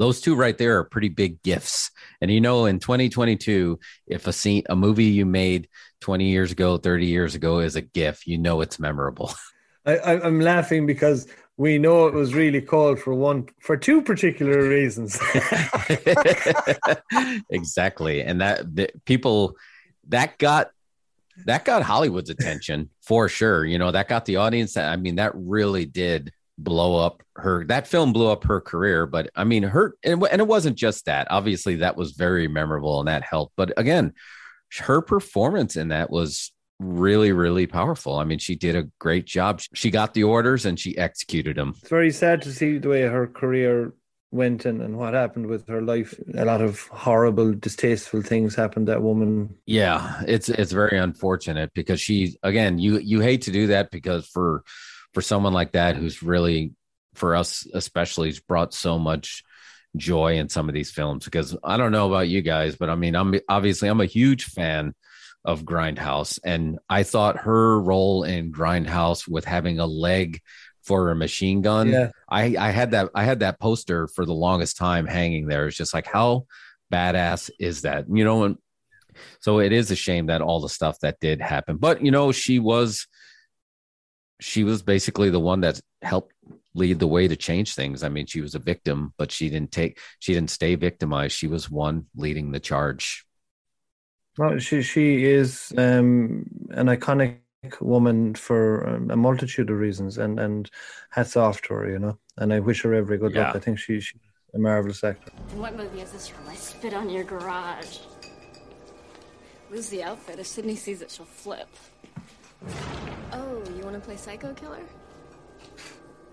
[0.03, 1.93] those two right there are pretty big gifts.
[2.21, 5.69] And you know, in 2022, if a scene a movie you made
[6.01, 9.33] 20 years ago, 30 years ago is a gift, you know it's memorable.
[9.87, 14.69] I, I'm laughing because we know it was really called for one for two particular
[14.69, 15.21] reasons.
[17.51, 18.23] exactly.
[18.23, 19.57] And that the, people
[20.09, 20.71] that got
[21.47, 23.65] that got Hollywood's attention for sure.
[23.65, 24.77] You know, that got the audience.
[24.77, 27.65] I mean, that really did blow up her.
[27.65, 29.07] That film blew up her career.
[29.07, 31.29] But I mean, her and, and it wasn't just that.
[31.31, 33.55] Obviously, that was very memorable and that helped.
[33.57, 34.15] But again,
[34.79, 38.19] her performance in that was really, really powerful.
[38.19, 39.61] I mean, she did a great job.
[39.75, 41.75] She got the orders and she executed them.
[41.79, 43.95] it's very sad to see the way her career
[44.33, 46.19] went and, and what happened with her life.
[46.35, 48.89] A lot of horrible, distasteful things happened.
[48.89, 53.69] That woman, Yeah, it's it's very unfortunate because she again, you you hate to do
[53.69, 54.65] that because for
[55.13, 56.73] for someone like that who's really
[57.15, 59.43] for us especially has brought so much
[59.97, 62.95] joy in some of these films because I don't know about you guys, but I
[62.95, 64.95] mean, I'm obviously I'm a huge fan
[65.45, 70.41] of Grindhouse and I thought her role in Grindhouse with having a leg
[70.83, 74.33] for a machine gun yeah, I, I had that I had that poster for the
[74.33, 75.67] longest time hanging there.
[75.67, 76.47] It's just like how
[76.93, 78.07] badass is that?
[78.13, 78.59] You know, and
[79.41, 81.77] so it is a shame that all the stuff that did happen.
[81.77, 83.07] But you know, she was
[84.41, 86.35] she was basically the one that helped
[86.75, 88.03] lead the way to change things.
[88.03, 91.37] I mean, she was a victim, but she didn't take she didn't stay victimized.
[91.37, 93.25] She was one leading the charge.
[94.39, 97.39] well, she she is um, an iconic
[97.81, 100.71] woman for um, a multitude of reasons, and and
[101.11, 102.19] hats off to her, you know.
[102.39, 103.47] And I wish her every good Yeah.
[103.47, 103.57] luck.
[103.57, 104.21] I think she, she's
[104.55, 105.31] a marvelous actor.
[105.51, 106.49] And what movie is this from?
[106.49, 107.99] I spit on your garage.
[109.71, 110.39] Lose the outfit.
[110.39, 111.69] If Sidney sees it, she'll flip.
[113.33, 114.85] Oh, you want to play psycho killer?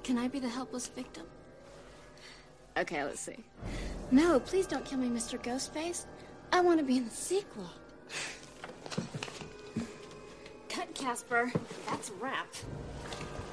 [0.09, 1.27] Can I be the helpless victim?
[2.75, 3.43] Okay, let's see.
[4.09, 5.39] No, please don't kill me, Mr.
[5.39, 6.07] Ghostface.
[6.51, 7.69] I want to be in the sequel.
[10.67, 11.53] Cut, Casper.
[11.87, 12.47] That's a wrap.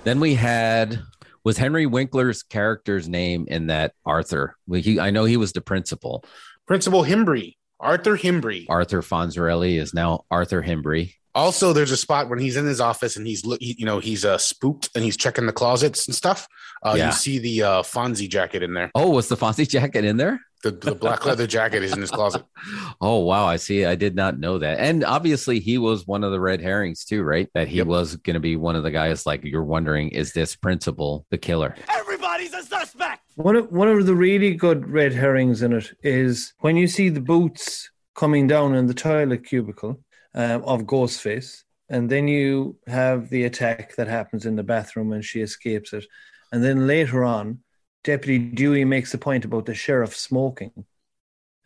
[0.05, 1.03] Then we had
[1.45, 4.57] was Henry Winkler's character's name in that Arthur.
[4.66, 6.25] Well, he, I know he was the principal.
[6.66, 8.64] Principal Himbry, Arthur Himbry.
[8.71, 11.16] Arthur Fonzarelli is now Arthur Himbry.
[11.37, 13.99] Also, there's a spot when he's in his office and he's look, he, you know,
[14.01, 16.49] he's uh, spooked and he's checking the closets and stuff.
[16.85, 17.07] Uh, Yeah.
[17.07, 18.90] You see the uh, Fonzie jacket in there.
[18.94, 20.40] Oh, was the Fonzie jacket in there?
[20.62, 22.42] The, the black leather jacket is in his closet.
[23.01, 23.85] Oh wow, I see.
[23.85, 24.79] I did not know that.
[24.81, 27.46] And obviously, he was one of the red herrings too, right?
[27.55, 27.87] That he Yep.
[27.87, 29.27] was going to be one of the guys.
[29.27, 31.77] Like you're wondering, is this principal the killer?
[31.90, 33.20] Everybody's a suspect.
[33.35, 37.11] One of one of the really good red herrings in it is when you see
[37.11, 40.01] the boots coming down in the toilet cubicle
[40.37, 45.25] um, of Ghostface, and then you have the attack that happens in the bathroom and
[45.25, 46.05] she escapes it,
[46.53, 47.61] and then later on,
[48.05, 50.85] Deputy Dewey makes a point about the sheriff smoking,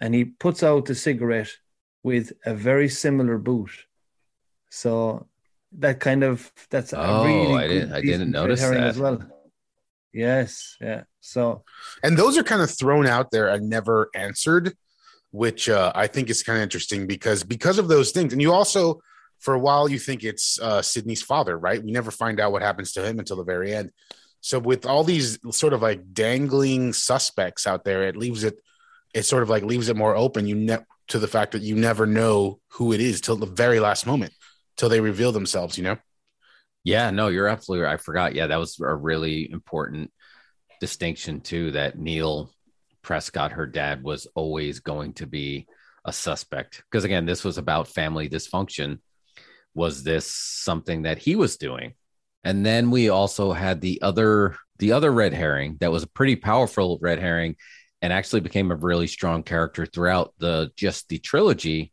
[0.01, 1.51] and he puts out the cigarette
[2.03, 3.71] with a very similar boot.
[4.71, 5.27] So
[5.79, 8.77] that kind of that's a Oh, really I didn't- I didn't notice that.
[8.77, 9.21] as well.
[10.13, 11.03] Yes, yeah.
[11.21, 11.65] So
[12.03, 14.77] And those are kind of thrown out there and never answered,
[15.31, 18.33] which uh, I think is kind of interesting because because of those things.
[18.33, 19.01] And you also
[19.39, 21.83] for a while you think it's uh, Sidney's father, right?
[21.83, 23.91] We never find out what happens to him until the very end.
[24.43, 28.61] So with all these sort of like dangling suspects out there, it leaves it
[29.13, 30.47] it sort of like leaves it more open.
[30.47, 33.81] You ne- to the fact that you never know who it is till the very
[33.81, 34.33] last moment,
[34.77, 35.77] till they reveal themselves.
[35.77, 35.97] You know.
[36.85, 37.95] Yeah, no, you're absolutely right.
[37.95, 38.35] I forgot.
[38.35, 40.11] Yeah, that was a really important
[40.81, 41.73] distinction too.
[41.73, 42.51] That Neil
[43.03, 45.67] Prescott, her dad, was always going to be
[46.05, 48.99] a suspect because again, this was about family dysfunction.
[49.75, 51.95] Was this something that he was doing?
[52.43, 56.37] And then we also had the other the other red herring that was a pretty
[56.37, 57.57] powerful red herring
[58.03, 61.93] and actually became a really strong character throughout the just the trilogy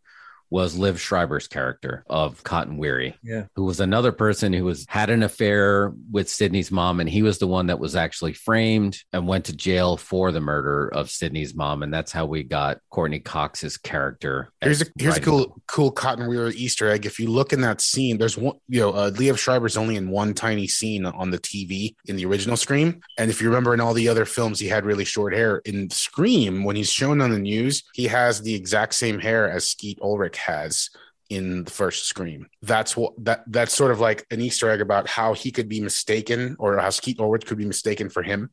[0.49, 3.45] was Liev Schreiber's character of Cotton Weary, Yeah.
[3.55, 7.37] who was another person who was had an affair with Sidney's mom, and he was
[7.39, 11.53] the one that was actually framed and went to jail for the murder of Sidney's
[11.55, 14.49] mom, and that's how we got Courteney Cox's character.
[14.61, 17.05] Here's a as here's a writing- cool cool cotton Weary Easter egg.
[17.05, 20.09] If you look in that scene, there's one you know uh, Liev Schreiber's only in
[20.09, 23.79] one tiny scene on the TV in the original Scream, and if you remember in
[23.81, 25.57] all the other films, he had really short hair.
[25.65, 29.69] In Scream, when he's shown on the news, he has the exact same hair as
[29.69, 30.89] Skeet Ulrich has
[31.29, 32.47] in the first Scream.
[32.61, 35.81] That's what that that's sort of like an Easter egg about how he could be
[35.81, 38.49] mistaken, or how Skeet Ulrich could be mistaken for him.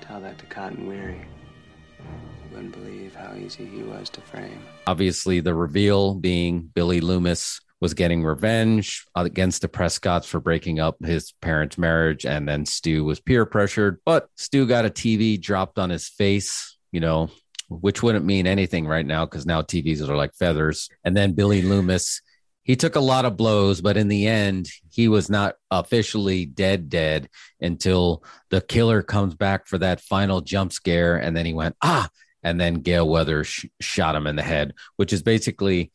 [0.00, 1.26] Tell that to Cotton Weary.
[1.98, 4.60] You wouldn't believe how easy he was to frame.
[4.86, 10.96] obviously the reveal being Billy Loomis was getting revenge against the Prescotts for breaking up
[11.04, 15.80] his parents' marriage, and then Stu was peer pressured, but Stu got a TV dropped
[15.80, 17.30] on his face, you know,
[17.80, 20.88] which wouldn't mean anything right now because now TVs are like feathers.
[21.04, 22.20] And then Billy Loomis,
[22.62, 26.88] he took a lot of blows, but in the end, he was not officially dead,
[26.88, 27.28] dead
[27.60, 32.08] until the killer comes back for that final jump scare, and then he went ah,
[32.42, 35.92] and then Gale Weathers sh- shot him in the head, which is basically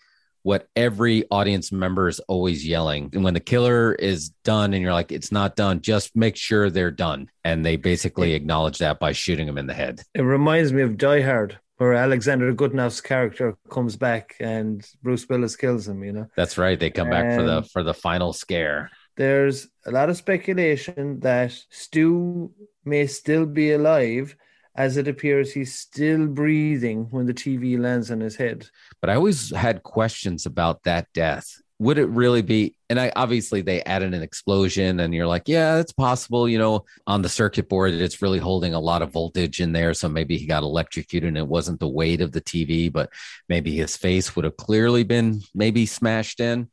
[0.48, 3.10] what every audience member is always yelling.
[3.12, 6.70] And when the killer is done and you're like, it's not done, just make sure
[6.70, 7.30] they're done.
[7.44, 10.02] And they basically acknowledge that by shooting him in the head.
[10.13, 15.56] It reminds me of Die Hard, where Alexander Godunov character comes back and Bruce Willis
[15.56, 16.04] kills him.
[16.04, 16.80] You know, That's right.
[16.80, 18.90] They come back for the for the final scare.
[19.16, 22.52] there's a lot of speculation that Stu
[22.86, 24.36] may still be alive,
[24.76, 28.70] as it appears he's still breathing when the TV lands on his head.
[29.02, 31.48] But I always had questions about that death.
[31.80, 32.76] Would it really be?
[32.90, 36.50] And I obviously they added an explosion, and you're like, yeah, it's possible.
[36.50, 39.94] You know, on the circuit board, it's really holding a lot of voltage in there.
[39.94, 43.12] So maybe he got electrocuted and it wasn't the weight of the TV, but
[43.48, 46.70] maybe his face would have clearly been maybe smashed in.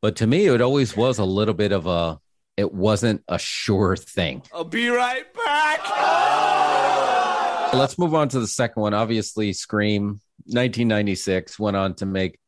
[0.00, 2.18] But to me, it always was a little bit of a,
[2.56, 4.42] it wasn't a sure thing.
[4.54, 5.80] I'll be right back.
[7.74, 8.94] Let's move on to the second one.
[8.94, 12.38] Obviously, Scream 1996 went on to make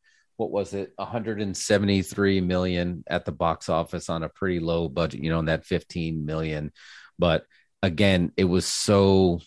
[0.41, 5.29] what was it 173 million at the box office on a pretty low budget, you
[5.29, 6.71] know, in that 15 million.
[7.19, 7.45] But
[7.83, 9.41] again, it was so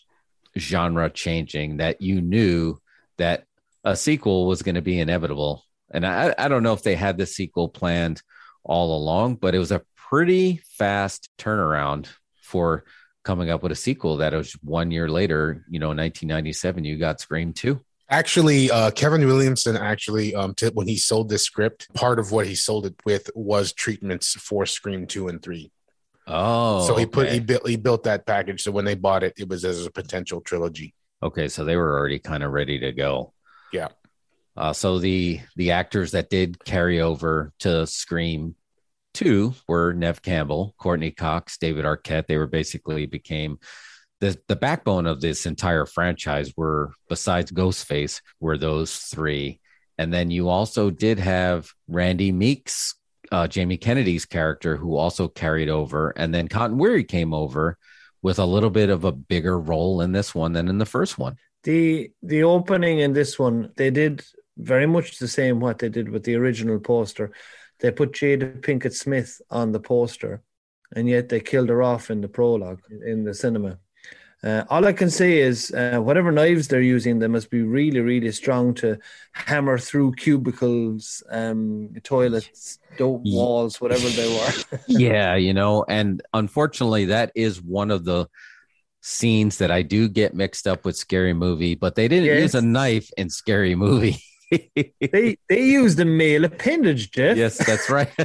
[0.57, 2.79] genre changing that you knew
[3.19, 3.45] that
[3.83, 5.65] a sequel was going to be inevitable.
[5.91, 8.23] And I, I don't know if they had the sequel planned
[8.63, 12.07] all along, but it was a pretty fast turnaround
[12.41, 12.85] for
[13.25, 17.21] coming up with a sequel that was one year later, you know, 1997, you got
[17.21, 17.84] Scream 2.
[18.11, 22.47] Actually, uh, Kevin Williamson actually, um, to, when he sold this script, part of what
[22.47, 25.71] he sold it with was treatments for Scream two and three.
[26.27, 28.63] Oh, so he put he built he built that package.
[28.63, 30.95] So when they bought it, it was as a potential trilogy.
[31.23, 33.33] Okay, so they were already kind of ready to go.
[33.73, 33.89] Yeah.
[34.57, 38.55] Uh, so the the actors that did carry over to Scream
[39.13, 42.27] two were Neve Campbell, Courteney Cox, David Arquette.
[42.27, 43.59] They were basically became
[44.25, 46.53] the the backbone of this entire franchise.
[46.57, 49.61] Were besides Ghostface, were those three,
[49.99, 52.95] and then you also did have Randy Meeks,
[53.31, 57.77] uh, Jamie Kennedy's character, who also carried over, and then Cotton Weary came over
[58.23, 61.19] with a little bit of a bigger role in this one than in the first
[61.19, 61.37] one.
[61.65, 64.25] The the opening in this one, they did
[64.57, 67.33] very much the same what they did with the original poster.
[67.81, 70.43] They put Jada Pinkett Smith on the poster,
[70.97, 73.79] and yet they killed her off in the prologue in the cinema.
[74.45, 78.01] Uh, all I can say is, uh, whatever knives they're using, they must be really,
[78.01, 78.99] really strong to
[79.33, 84.79] hammer through cubicles, um, toilets, do- Ye- walls, whatever they were.
[84.87, 88.27] yeah, you know, and unfortunately, that is one of the
[89.01, 92.43] scenes that I do get mixed up with Scary Movie, but they didn't Yes.
[92.43, 94.19] use a knife in Scary Movie.
[94.75, 97.37] they they used a male appendage, Jeff.
[97.37, 98.13] yes, that's right.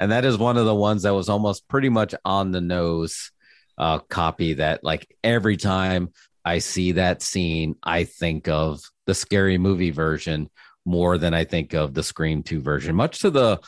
[0.00, 3.32] and that is one of the ones that was almost pretty much on the nose
[3.78, 6.10] uh, copy that, like, every time
[6.44, 10.48] I see that scene, I think of the Scary Movie version
[10.84, 12.94] more than I think of the Scream 2 version.
[12.94, 13.60] Much to the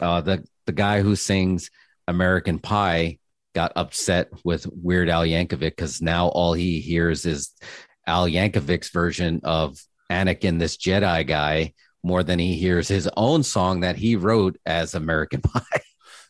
[0.00, 1.70] uh, the the guy who sings
[2.08, 3.18] American Pie
[3.54, 7.52] got upset with Weird Al Yankovic because now all he hears is
[8.06, 9.78] Al Yankovic's version of
[10.10, 14.94] Anakin, this Jedi guy, more than he hears his own song that he wrote as
[14.94, 15.60] American Pie.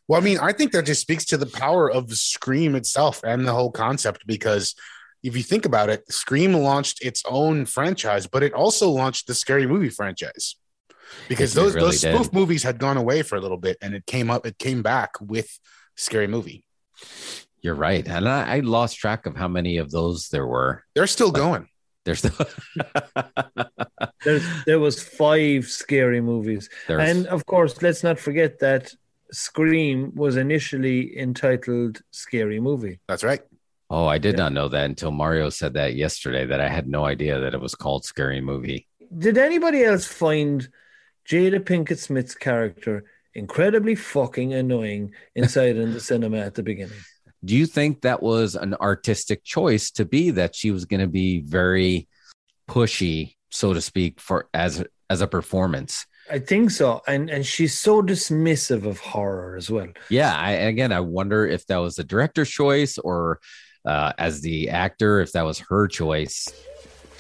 [0.09, 3.47] Well, I mean, I think that just speaks to the power of Scream itself and
[3.47, 4.75] the whole concept because
[5.23, 9.35] if you think about it, Scream launched its own franchise, but it also launched the
[9.35, 10.57] scary movie franchise.
[11.29, 12.15] Because those really those did.
[12.15, 14.83] spoof movies had gone away for a little bit and it came up, it came
[14.83, 15.59] back with
[15.95, 16.65] scary movie.
[17.61, 18.07] You're right.
[18.07, 20.83] And I, I lost track of how many of those there were.
[20.95, 21.69] They're still going.
[22.05, 22.33] There's still
[24.25, 26.69] There's, there was five scary movies.
[26.89, 28.93] there's And of course, let's not forget that
[29.33, 33.01] Scream was initially entitled Scary Movie.
[33.09, 33.41] That's right.
[33.91, 34.45] oh, I did Yeah.
[34.45, 37.61] not know that until Mario said that yesterday that I had no idea that it
[37.61, 38.89] was called Scary Movie.
[39.18, 40.66] Did anybody else find
[41.28, 43.05] Jada Pinkett Smith's character
[43.35, 46.97] incredibly fucking annoying inside in the cinema at the beginning?
[47.45, 51.07] Do you think that was an artistic choice to be that she was going to
[51.09, 52.09] be very
[52.70, 56.07] pushy, so to speak, for as as a performance?
[56.31, 57.03] I think so.
[57.07, 59.89] And and she's so dismissive of horror as well.
[60.09, 63.41] Yeah, I again I wonder if that was the director's choice or
[63.85, 66.49] uh, as the actor if that was her choice.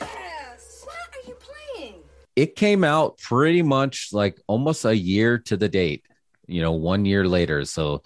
[0.00, 0.84] Yes.
[0.84, 1.36] What are you
[1.74, 1.94] playing?
[2.36, 6.04] It came out pretty much like almost a year to the date,
[6.46, 7.64] you know, one year later.
[7.64, 8.02] So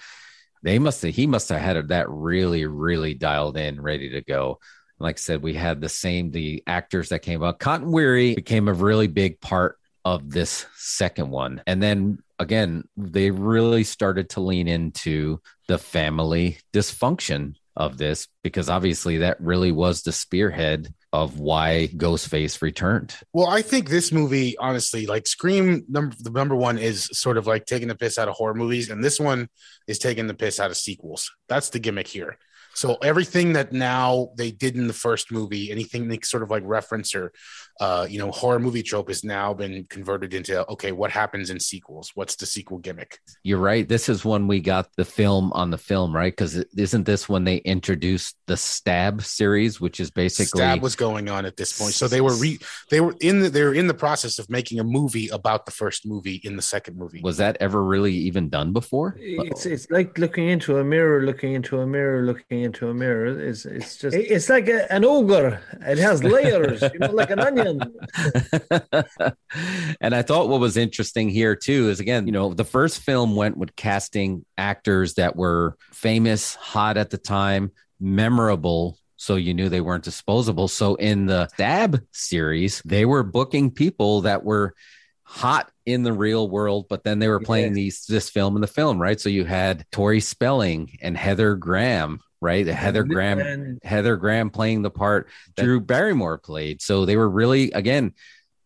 [0.62, 4.58] they must have he must have had that really really dialed in, ready to go.
[4.98, 7.58] Like I said, we had the same the actors that came out.
[7.58, 13.32] Cotton Weary became a really big part of this second one, and then again they
[13.32, 20.02] really started to lean into the family dysfunction of this because obviously that really was
[20.02, 23.16] the spearhead of why Ghostface returned.
[23.32, 27.48] Well, I think this movie, honestly, like Scream number the number one is sort of
[27.48, 29.48] like taking the piss out of horror movies, and this one
[29.88, 31.32] is taking the piss out of sequels.
[31.48, 32.38] That's the gimmick here.
[32.76, 36.62] So everything that now they did in the first movie, anything they sort of like
[36.66, 37.32] reference or
[37.80, 41.60] uh, you know, horror movie trope has now been converted into okay, what happens in
[41.60, 42.12] sequels?
[42.14, 43.18] What's the sequel gimmick?
[43.42, 43.86] You're right.
[43.86, 46.32] This is when we got the film on the film, right?
[46.32, 51.28] Because isn't this when they introduced the Stab series, which is basically Stab was going
[51.28, 51.92] on at this point.
[51.92, 52.58] So they were re
[52.90, 55.72] they were in the they were in the process of making a movie about the
[55.72, 57.20] first movie in the second movie.
[57.22, 59.16] was that ever really even done before?
[59.18, 63.26] It's it's like looking into a mirror, looking into a mirror, looking into a mirror.
[63.26, 65.60] It's it's just it's like a, an ogre.
[65.86, 67.65] It has layers, you know, like an onion.
[70.00, 73.36] and I thought what was interesting here too is again, you know, the first film
[73.36, 78.98] went with casting actors that were famous, hot at the time, memorable.
[79.16, 80.68] So you knew they weren't disposable.
[80.68, 84.74] So in the Stab series, they were booking people that were
[85.22, 88.68] hot in the real world, but then they were playing these this film in the
[88.68, 89.20] film, right?
[89.20, 92.66] So you had Tori Spelling and Heather Graham, right?
[92.66, 96.82] Heather Graham And Heather Graham playing the part Drew Barrymore played.
[96.82, 98.14] So they were really again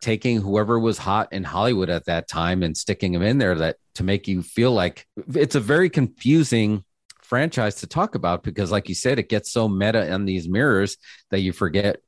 [0.01, 3.77] taking whoever was hot in Hollywood at that time and sticking them in there that
[3.97, 6.85] to make you feel like it's a very confusing
[7.23, 10.97] franchise to talk about because like you said it gets so meta in these mirrors
[11.31, 12.01] that you forget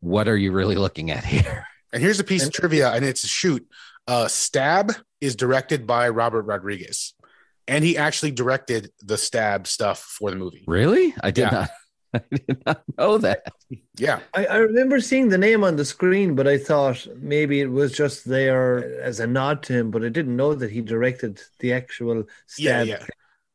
[0.00, 1.66] what are you really looking at here.
[1.92, 3.66] And here's a piece of trivia, and it's a shoot.
[4.06, 7.14] Uh, Stab is directed by Robert Rodriguez,
[7.68, 10.64] and he actually directed the Stab stuff for the movie.
[10.66, 11.14] Really?
[11.22, 11.50] I did Yeah.
[11.50, 11.70] not
[12.14, 13.46] I did not know that.
[13.96, 17.70] Yeah, I, I remember seeing the name on the screen, but I thought maybe it
[17.70, 19.90] was just there as a nod to him.
[19.90, 22.86] But I didn't know that he directed the actual stab.
[22.86, 22.98] yeah.
[22.98, 23.06] yeah.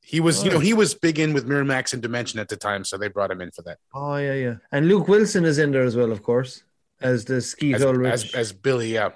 [0.01, 0.59] He was, you know, oh.
[0.59, 3.41] he was big in with Miramax and Dimension at the time, so they brought him
[3.41, 4.55] in for that Oh yeah, yeah.
[4.71, 6.63] And Luke Wilson is in there as well, of course,
[7.01, 8.13] as the Skeet as, Ulrich.
[8.13, 8.93] as, as Billy.
[8.93, 9.09] Yeah,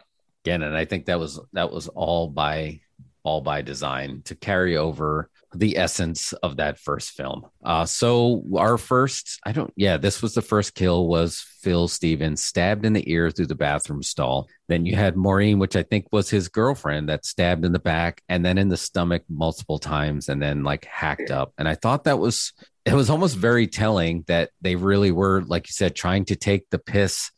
[0.43, 2.79] again and i think that was that was all by
[3.23, 7.45] all by design to carry over the essence of that first film.
[7.63, 12.41] Uh so our first i don't yeah this was the first kill was phil stevens
[12.41, 14.47] stabbed in the ear through the bathroom stall.
[14.69, 18.21] Then you had maureen which i think was his girlfriend that stabbed in the back
[18.29, 21.53] and then in the stomach multiple times and then like hacked up.
[21.57, 22.53] And i thought that was
[22.85, 26.69] it was almost very telling that they really were like you said trying to take
[26.69, 27.31] the piss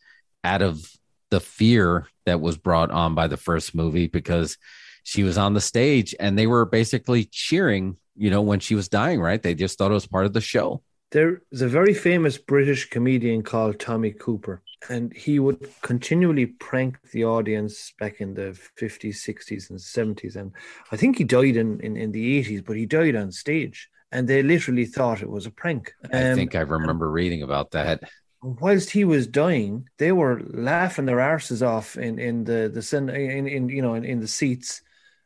[0.44, 0.86] out of
[1.32, 4.58] the fear that was brought on by the first movie because
[5.04, 8.90] she was on the stage and they were basically cheering, you know, when she was
[8.90, 9.42] dying, right?
[9.42, 10.84] They just thought it was part of the show.
[11.12, 17.24] There's a very famous British comedian called Tommy Cooper, and he would continually prank the
[17.24, 20.36] audience back in the 50s, 60s, and 70s.
[20.36, 20.54] And
[20.92, 24.28] I think he died in, in, in the 80s, but he died on stage, and
[24.28, 25.94] they literally thought it was a prank.
[26.12, 28.04] I Um, think I remember reading about that.
[28.42, 33.48] whilst he was dying, they were laughing their arses off in in the the in,
[33.48, 34.82] in you know in, in the seats,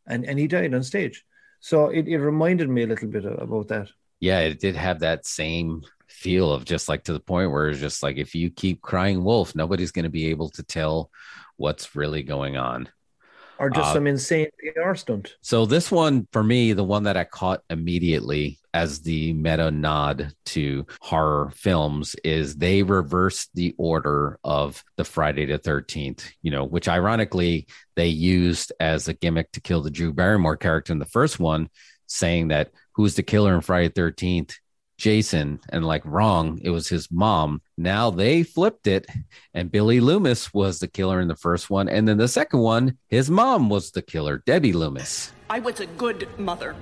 [0.07, 1.25] and and he died on stage.
[1.59, 3.89] So it, it reminded me a little bit about that.
[4.19, 7.79] Yeah, it did have that same feel of just like to the point where it's
[7.79, 11.11] just like if you keep crying wolf, nobody's going to be able to tell
[11.57, 12.89] what's really going on.
[13.59, 15.35] Or just Uh, some insane PR stunt.
[15.41, 20.33] So this one for me, the one that I caught immediately as the meta nod
[20.45, 26.63] to horror films is they reversed the order of the Friday the 13th, you know,
[26.63, 31.05] which ironically they used as a gimmick to kill the Drew Barrymore character in the
[31.05, 31.69] first one,
[32.05, 34.53] saying that who's the killer in Friday the 13th?
[34.97, 37.61] Jason and like wrong, it was his mom.
[37.77, 39.05] Now they flipped it,
[39.53, 42.97] and Billy Loomis was the killer in the first one, and then the second one,
[43.07, 45.31] his mom was the killer, Debbie Loomis.
[45.49, 46.75] I was a good mother.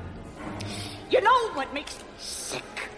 [1.12, 2.90] You know what makes me sick?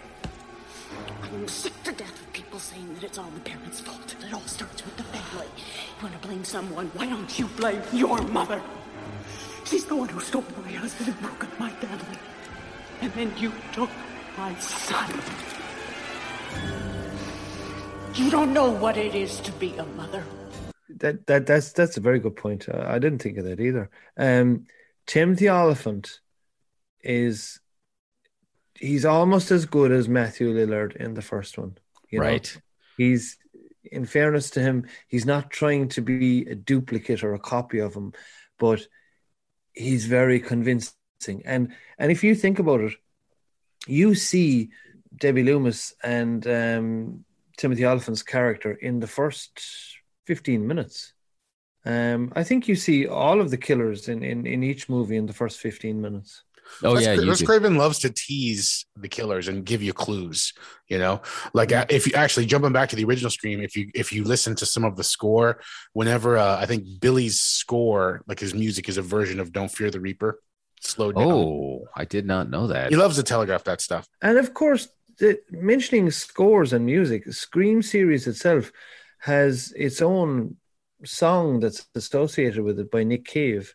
[1.24, 4.16] I'm sick to death of people saying that it's all the parents' fault.
[4.26, 5.48] It all starts with the family.
[5.58, 6.92] You want to blame someone?
[6.94, 8.62] Why don't you blame your mother?
[9.66, 12.18] She's the one who stole my husband and broke up my family.
[13.02, 13.90] And then you took
[14.38, 15.22] my son.
[18.14, 20.24] You don't know what it is to be a mother.
[20.90, 22.68] That that that's that's a very good point.
[22.70, 23.90] Uh, I didn't think of that either.
[24.18, 24.66] Um,
[25.06, 26.20] Timothy Olyphant
[27.04, 27.60] is
[28.76, 31.78] he's almost as good as Matthew Lillard in the first one.
[32.10, 32.26] you know?
[32.26, 32.62] Right.
[32.98, 33.38] He's
[33.84, 37.94] in fairness to him, he's not trying to be a duplicate or a copy of
[37.94, 38.14] him,
[38.60, 38.86] but
[39.74, 41.44] he's very convincing.
[41.46, 42.94] And and if you think about it,
[43.90, 44.70] you see
[45.16, 47.26] Debbie Loomis and um,
[47.58, 49.62] Timothy Olyphant's character in the first
[50.26, 51.14] 15 minutes.
[51.86, 55.26] Um, I think you see all of the killers in, in, in each movie in
[55.26, 56.44] the first 15 minutes.
[56.84, 57.42] Oh Wes, yeah, you Wes.
[57.42, 60.54] Craven loves to tease the killers and give you clues.
[60.88, 61.22] You know,
[61.54, 64.24] like uh, if you actually jumping back to the original Scream, if you if you
[64.24, 65.62] listen to some of the score,
[65.94, 69.92] whenever uh, I think Billy's score, like his music, is a version of "Don't Fear
[69.92, 70.40] the Reaper,"
[70.82, 71.32] slowed down.
[71.32, 72.90] Oh, I did not know that.
[72.90, 74.08] He loves to telegraph that stuff.
[74.22, 74.88] And of course,
[75.20, 78.72] the, mentioning scores and music, Scream series itself
[79.20, 80.58] has its own
[81.04, 83.74] song that's associated with it by Nick Cave,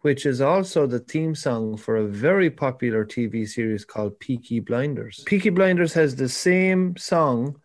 [0.00, 5.22] which is also the theme song for a very popular TV series called Peaky Blinders.
[5.26, 7.60] Peaky Blinders has the same song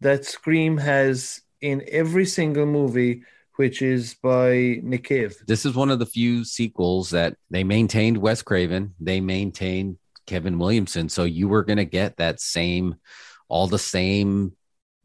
[0.00, 3.22] that Scream has in every single movie,
[3.56, 5.36] which is by Nick Cave.
[5.46, 10.58] This is one of the few sequels that they maintained Wes Craven, they maintained Kevin
[10.58, 12.96] Williamson, so you were going to get that same,
[13.48, 14.52] all the same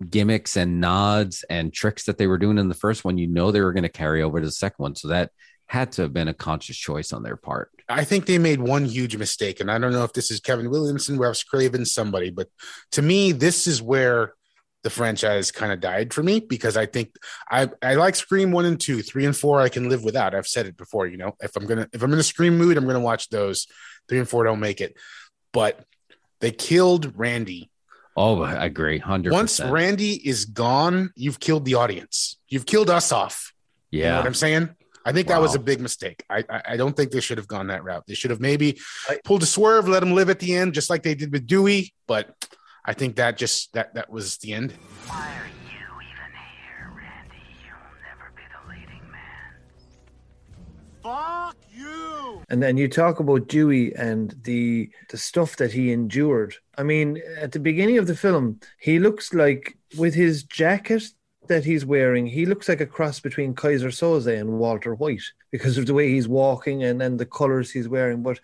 [0.09, 3.17] gimmicks and nods and tricks that they were doing in the first one.
[3.17, 5.31] You know they were going to carry over to the second one, so that
[5.67, 7.71] had to have been a conscious choice on their part.
[7.89, 10.69] I think they made one huge mistake, and I don't know if this is Kevin
[10.69, 12.47] Williamson, Wes Craven, somebody, but
[12.91, 14.33] to me, this is where
[14.87, 17.13] the franchise kind of died for me because I think
[17.51, 20.33] I I like Scream one and two, three and four I can live without.
[20.33, 22.77] I've said it before, you know, if I'm gonna if I'm in a Scream mood,
[22.77, 23.67] I'm gonna watch those.
[24.07, 24.95] Three and four don't make it,
[25.51, 25.83] but
[26.39, 27.69] they killed Randy.
[28.15, 29.59] Oh, I agree, hundred Once.
[29.59, 32.37] Randy is gone, you've killed the audience.
[32.47, 33.51] You've killed us off.
[33.91, 34.69] You know Yeah, what I'm saying?
[35.03, 36.23] I think that was a big mistake.
[36.29, 38.05] I, I I don't think they should have gone that route.
[38.07, 38.79] They should have maybe
[39.25, 41.93] pulled a swerve, let him live at the end, just like they did with Dewey.
[42.07, 42.33] But
[42.87, 44.73] I think that just that that was the end.
[45.07, 46.31] Why are you even
[46.63, 47.43] here, Randy?
[47.61, 49.53] You'll never be the leading man.
[51.03, 52.41] Fuck you!
[52.49, 56.55] And then you talk about Dewey and the the stuff that he endured.
[56.77, 61.03] I mean, at the beginning of the film, he looks like with his jacket
[61.47, 65.77] that he's wearing, he looks like a cross between Keyser Soze and Walter White because
[65.77, 68.21] of the way he's walking and, then the colors he's wearing.
[68.21, 68.39] But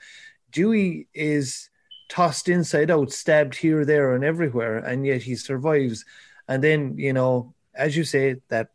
[0.52, 1.70] Dewey is
[2.14, 6.06] tossed inside out, stabbed here, there, and everywhere, and yet he survives.
[6.48, 8.70] And then, you know, as you say, that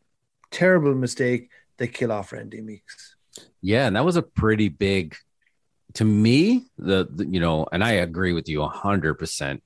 [0.51, 3.14] terrible mistake, they kill off Randy Meeks.
[3.62, 5.14] yeah, and that was a pretty big
[5.95, 6.64] to me.
[6.78, 9.62] The, the you know, and I agree with you hundred percent.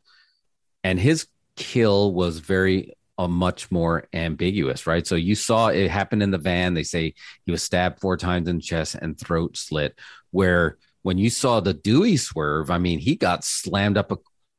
[0.85, 5.07] And his kill was very a much more ambiguous, right?
[5.07, 6.75] So you saw it happen in the van.
[6.75, 7.15] They say
[7.47, 9.99] he was stabbed four times in the chest and throat slit.
[10.31, 14.13] Where when you saw the Dewey swerve, I mean, he got slammed up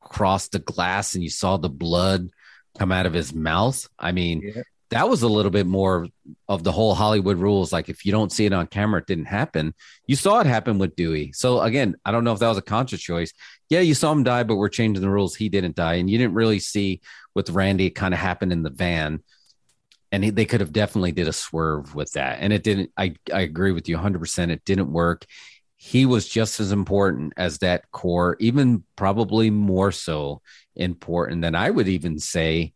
[0.04, 2.30] across the glass, and you saw the blood
[2.78, 3.88] come out of his mouth.
[4.00, 4.64] I mean, Yeah.
[4.89, 6.08] that was a little bit more
[6.48, 7.72] of the whole Hollywood rules.
[7.72, 9.74] Like if you don't see it on camera, it didn't happen.
[10.08, 11.32] You saw it happen with Dewey.
[11.34, 13.32] So again, I don't know if that was a conscious choice.
[13.70, 15.36] Yeah, you saw him die, but we're changing the rules.
[15.36, 17.02] He didn't die, and you didn't really see
[17.34, 19.24] with Randy it kind of happened in the van.
[20.12, 22.91] And they could have definitely did a swerve with that, and it didn't.
[22.96, 24.20] I I agree with you 100.
[24.20, 25.26] percent It didn't work.
[25.86, 30.42] He was just as important as that core, even probably more so
[30.78, 32.72] important than I would even say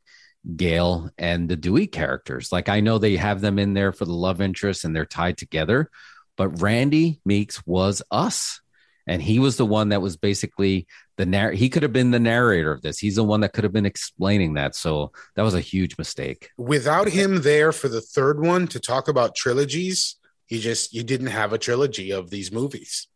[0.58, 2.52] Gale and the Dewey characters.
[2.52, 5.38] Like I know they have them in there for the love interest and they're tied
[5.38, 5.90] together,
[6.36, 8.60] but Randy Meeks was us.
[9.08, 10.86] And he was the one that was basically
[11.16, 11.54] the narr.
[11.54, 13.00] He could have been the narrator of this.
[13.00, 14.76] He's the one that could have been explaining that.
[14.76, 16.50] So that was a huge mistake.
[16.58, 20.17] Without him there for the third one to talk about trilogies,
[20.50, 23.08] you just you didn't have a trilogy of these movies.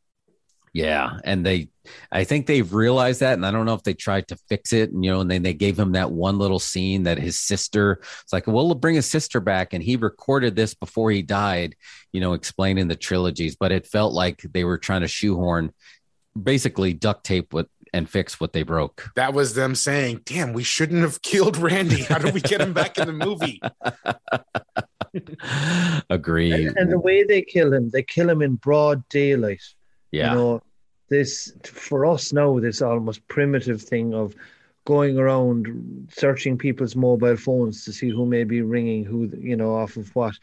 [0.73, 1.67] Yeah, and they,
[2.13, 4.91] I think they've realized that, and I don't know if they tried to fix it.
[4.91, 7.99] And, you know, and then they gave him that one little scene that his sister.
[8.23, 11.75] It's like, well, we'll bring his sister back, and he recorded this before he died.
[12.13, 15.73] You know, explaining the trilogies, but it felt like they were trying to shoehorn,
[16.41, 19.11] basically duct tape what and fix what they broke.
[19.15, 22.03] That was them saying, "Damn, we shouldn't have killed Randy.
[22.03, 23.61] How do we get him back in the movie?"
[26.09, 26.68] Agreed.
[26.68, 29.64] And, and the way they kill him, they kill him in broad daylight.
[30.12, 30.32] yeah.
[30.32, 30.62] You know,
[31.09, 34.34] this for us now, this almost primitive thing of
[34.86, 39.76] going around searching people's mobile phones to see who may be ringing, who you know,
[39.76, 40.34] off of what,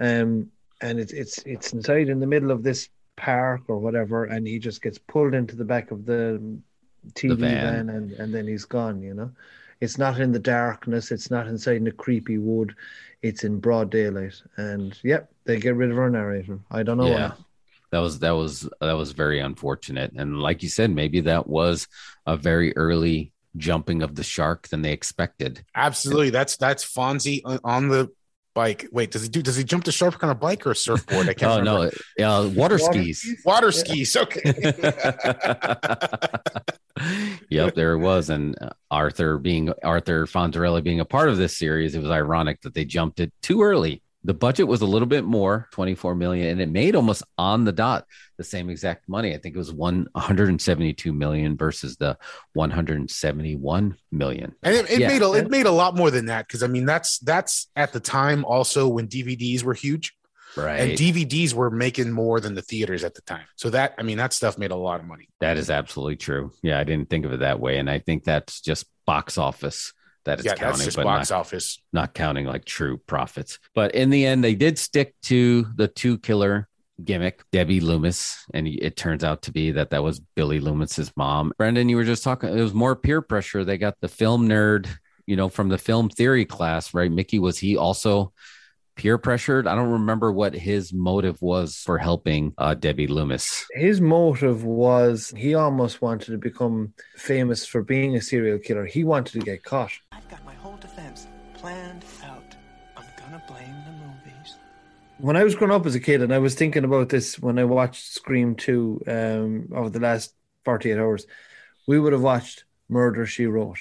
[0.00, 0.50] um,
[0.82, 4.58] and it's it's it's inside in the middle of this park or whatever, and he
[4.58, 6.40] just gets pulled into the back of the
[7.12, 7.86] TV van.
[7.86, 9.00] van, and and then he's gone.
[9.02, 9.30] You know,
[9.80, 12.74] it's not in the darkness, it's not inside in a creepy wood,
[13.22, 16.58] it's in broad daylight, and yep, they get rid of our narrator.
[16.70, 17.08] I don't know.
[17.08, 17.34] yeah why.
[17.92, 21.86] that was that was that was very unfortunate and like you said maybe that was
[22.26, 26.30] a very early jumping of the shark than they expected Absolutely.
[26.30, 28.10] That's that's Fonzie on- on the
[28.54, 28.86] bike.
[28.90, 29.42] Wait, does he do?
[29.42, 31.28] Does he jump the shark on a bike or a surfboard?
[31.28, 31.90] I can't oh remember.
[32.18, 34.16] no uh, water Water skis Water skis.
[34.16, 34.42] Okay.
[37.50, 38.30] yep there it was.
[38.30, 42.60] And uh, arthur being arthur fonzarelli being a part of this series it was ironic
[42.62, 44.02] that they jumped it too early.
[44.24, 47.70] The budget was a little bit more 24 million and it made almost on the
[47.72, 48.06] dot
[48.38, 49.32] the same exact money.
[49.34, 52.18] I think it was 172 million versus the
[52.54, 54.54] 171 million.
[54.62, 55.08] And it, it Yeah.
[55.08, 57.92] made a, it made a lot more than that because I mean that's that's at
[57.92, 60.15] the time also when DVDs were huge
[60.56, 63.44] right and DVDs were making more than the theaters at the time.
[63.56, 65.28] So that I mean that stuff made a lot of money.
[65.40, 66.52] That is absolutely true.
[66.62, 69.92] Yeah, I didn't think of it that way, and I think that's just box office
[70.24, 71.82] that it's yeah, counting, that's just but box not, office.
[71.92, 73.58] not counting like true profits.
[73.74, 76.68] But in the end, they did stick to the two killer
[77.02, 81.52] gimmick, Debbie Loomis, and it turns out to be that that was Billy Loomis's mom.
[81.58, 82.50] Brendan, you were just talking.
[82.50, 83.64] It was more peer pressure.
[83.64, 84.88] They got the film nerd,
[85.26, 87.10] you know, from the film theory class, right?
[87.10, 88.32] Mickey was he also
[88.96, 89.66] peer pressured?
[89.66, 93.66] I don't remember what his motive was for helping uh, Debbie Loomis.
[93.74, 98.86] his motive was he almost wanted to become famous for being a serial killer.
[98.86, 99.92] He wanted to get caught.
[100.12, 102.56] I've got my whole defense planned out.
[102.96, 104.56] I'm gonna blame the movies.
[105.18, 107.58] When I was growing up as a kid, and I was thinking about this when
[107.58, 110.34] I watched Scream 2 um, over the last
[110.64, 111.26] 48 hours,
[111.86, 113.78] we would have watched Murder She Wrote,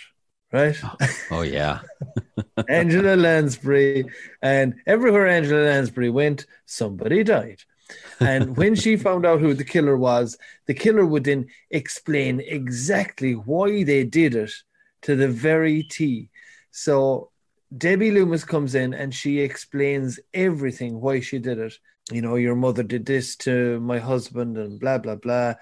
[0.55, 0.77] right?
[0.83, 1.81] Oh, oh yeah.
[2.69, 4.05] Angela Lansbury,
[4.41, 7.61] and everywhere Angela Lansbury went, somebody died.
[8.19, 13.33] And when she found out who the killer was, the killer would then explain exactly
[13.33, 14.51] why they did it
[15.03, 16.29] to the very T.
[16.71, 17.31] So
[17.77, 21.73] Debbie Loomis comes in and she explains everything why she did it.
[22.11, 25.55] You know, your mother did this to my husband and blah, blah, blah.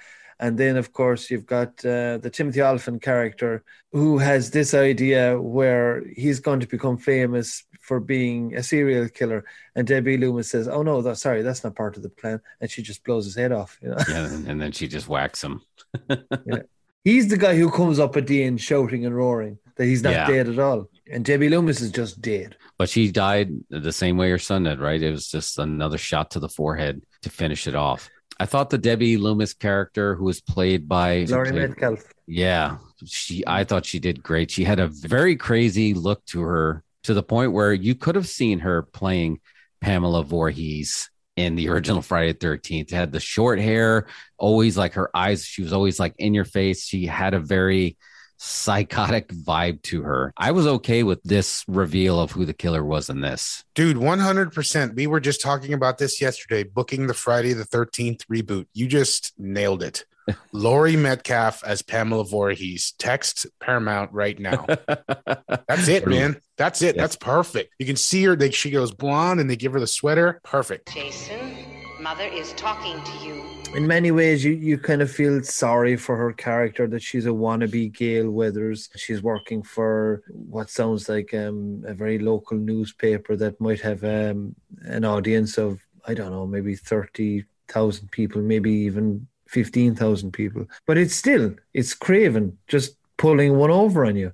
[0.43, 3.63] And then, of course, you've got uh, the Timothy Olyphant character
[3.93, 9.45] who has this idea where he's going to become famous for being a serial killer.
[9.75, 12.41] And Debbie Loomis says, Oh, no, that, sorry, that's not part of the plan.
[12.59, 13.79] And she just blows his head off.
[13.81, 13.97] You know?
[14.09, 15.61] yeah, and then she just whacks him.
[17.05, 20.13] He's the guy who comes up at the end shouting and roaring that he's not
[20.13, 20.27] Yeah.
[20.27, 20.89] dead at all.
[21.09, 22.57] And Debbie Loomis is just dead.
[22.77, 25.01] But she died the same way her son did, right?
[25.01, 28.09] It was just another shot to the forehead to finish it off.
[28.39, 32.03] I thought the Debbie Loomis character, who was played by Laurie played- Metcalf.
[32.27, 33.43] yeah, she.
[33.45, 34.51] I thought she did great.
[34.51, 38.27] She had a very crazy look to her, to the point where you could have
[38.27, 39.39] seen her playing
[39.81, 42.91] Pamela Voorhees in the original Friday Thirteenth.
[42.91, 44.07] Had the short hair,
[44.37, 45.45] always like her eyes.
[45.45, 46.85] She was always like in your face.
[46.85, 47.97] She had a very
[48.43, 50.33] psychotic vibe to her.
[50.37, 53.63] I was okay with this reveal of who the killer was in this.
[53.73, 54.95] Dude, 100%.
[54.95, 58.65] We were just talking about this yesterday, booking the Friday the 13th reboot.
[58.73, 60.05] You just nailed it.
[60.51, 62.93] Laurie Metcalf as Pamela Voorhees.
[62.97, 64.65] Text Paramount right now.
[65.67, 66.39] That's it, man.
[66.57, 66.95] That's it.
[66.95, 67.01] Yes.
[67.01, 67.73] That's perfect.
[67.79, 68.35] You can see her.
[68.35, 70.39] They, she goes blonde and they give her the sweater.
[70.43, 70.93] Perfect.
[70.93, 71.62] Jason,
[72.03, 73.41] Mother is talking to you.
[73.75, 77.29] in many ways you, you kind of feel sorry for her character that she's a
[77.29, 78.89] wannabe Gale Weathers.
[78.97, 84.53] She's working for what sounds like um, a very local newspaper that might have um,
[84.81, 90.65] an audience of, I don't know, maybe 30,000 people, maybe even 15,000 people.
[90.85, 94.33] But it's still, it's Craven just pulling one over on you.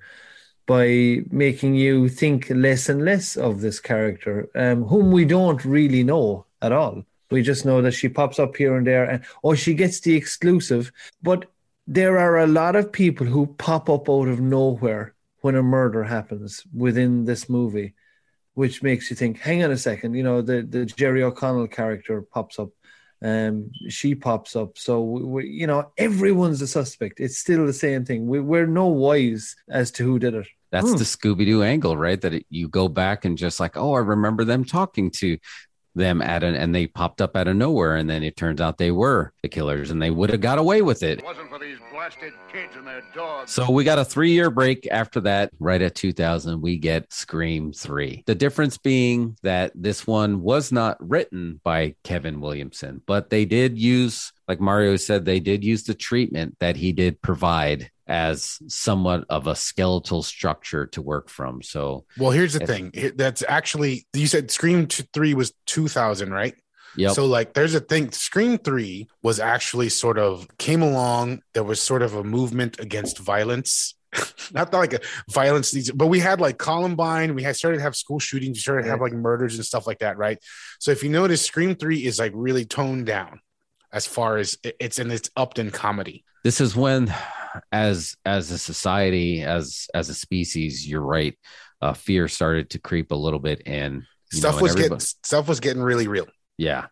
[0.66, 6.04] by making you think less and less of this character, um, whom we don't really
[6.04, 7.04] know at all.
[7.32, 10.16] We just know that she pops up here and there, and or she gets the
[10.16, 10.92] exclusive.
[11.22, 11.46] But
[11.88, 16.04] there are a lot of people who pop up out of nowhere when a murder
[16.04, 17.94] happens within this movie,
[18.54, 22.22] which makes you think, hang on a second, you know, the, the Jerry O'Connell character
[22.22, 22.70] pops up,
[23.24, 24.78] um, she pops up.
[24.78, 27.20] So, we, you know, everyone's a suspect.
[27.20, 28.28] It's still the same thing.
[28.28, 30.48] We, we're no wise as to who did it.
[30.72, 30.98] That's Hmm.
[30.98, 32.20] the Scooby Doo angle, right?
[32.22, 35.38] That it, you go back and just like, oh, I remember them talking to
[35.96, 38.78] them at an, and they popped up out of nowhere, and then it turns out
[38.78, 41.24] they were the killers, and they would have got away with it.
[41.24, 41.50] wasn't
[42.00, 43.52] for these blasted kids and their dogs.
[43.52, 45.52] So we got a three year break after that.
[45.60, 48.24] Right at 2000, we get Scream 3.
[48.26, 53.78] The difference being that this one was not written by Kevin Williamson, but they did
[53.78, 59.24] use, like Mario said, they did use the treatment that he did provide as somewhat
[59.30, 61.62] of a skeletal structure to work from.
[61.62, 63.14] So, Well, here's the If- thing.
[63.16, 66.56] That's actually you said Scream three was two thousand, right?
[66.96, 67.14] Yep.
[67.14, 68.12] So like, there's a thing.
[68.12, 71.42] Scream three was actually sort of came along.
[71.54, 73.96] There was sort of a movement against violence.
[74.54, 77.36] Not like a violence, but we had like Columbine.
[77.36, 78.58] We had started to have school shootings.
[78.58, 80.40] We started to have like murders and stuff like that, right?
[80.80, 83.40] So if you notice, Scream three is like really toned down
[83.92, 86.24] as far as it's in its upped in comedy.
[86.44, 87.14] this is when
[87.72, 91.36] as as a society as as a species you're right
[91.82, 95.48] uh fear started to creep a little bit and Stuff know, and was getting stuff
[95.48, 96.28] was getting really real.
[96.60, 96.88] Yeah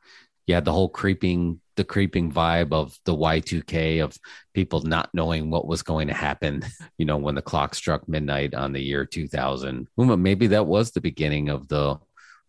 [0.47, 4.17] yeah the whole creeping the creeping vibe of the y2k of
[4.53, 6.63] people not knowing what was going to happen
[6.97, 11.01] you know when the clock struck midnight on the year 2000 maybe that was the
[11.01, 11.97] beginning of the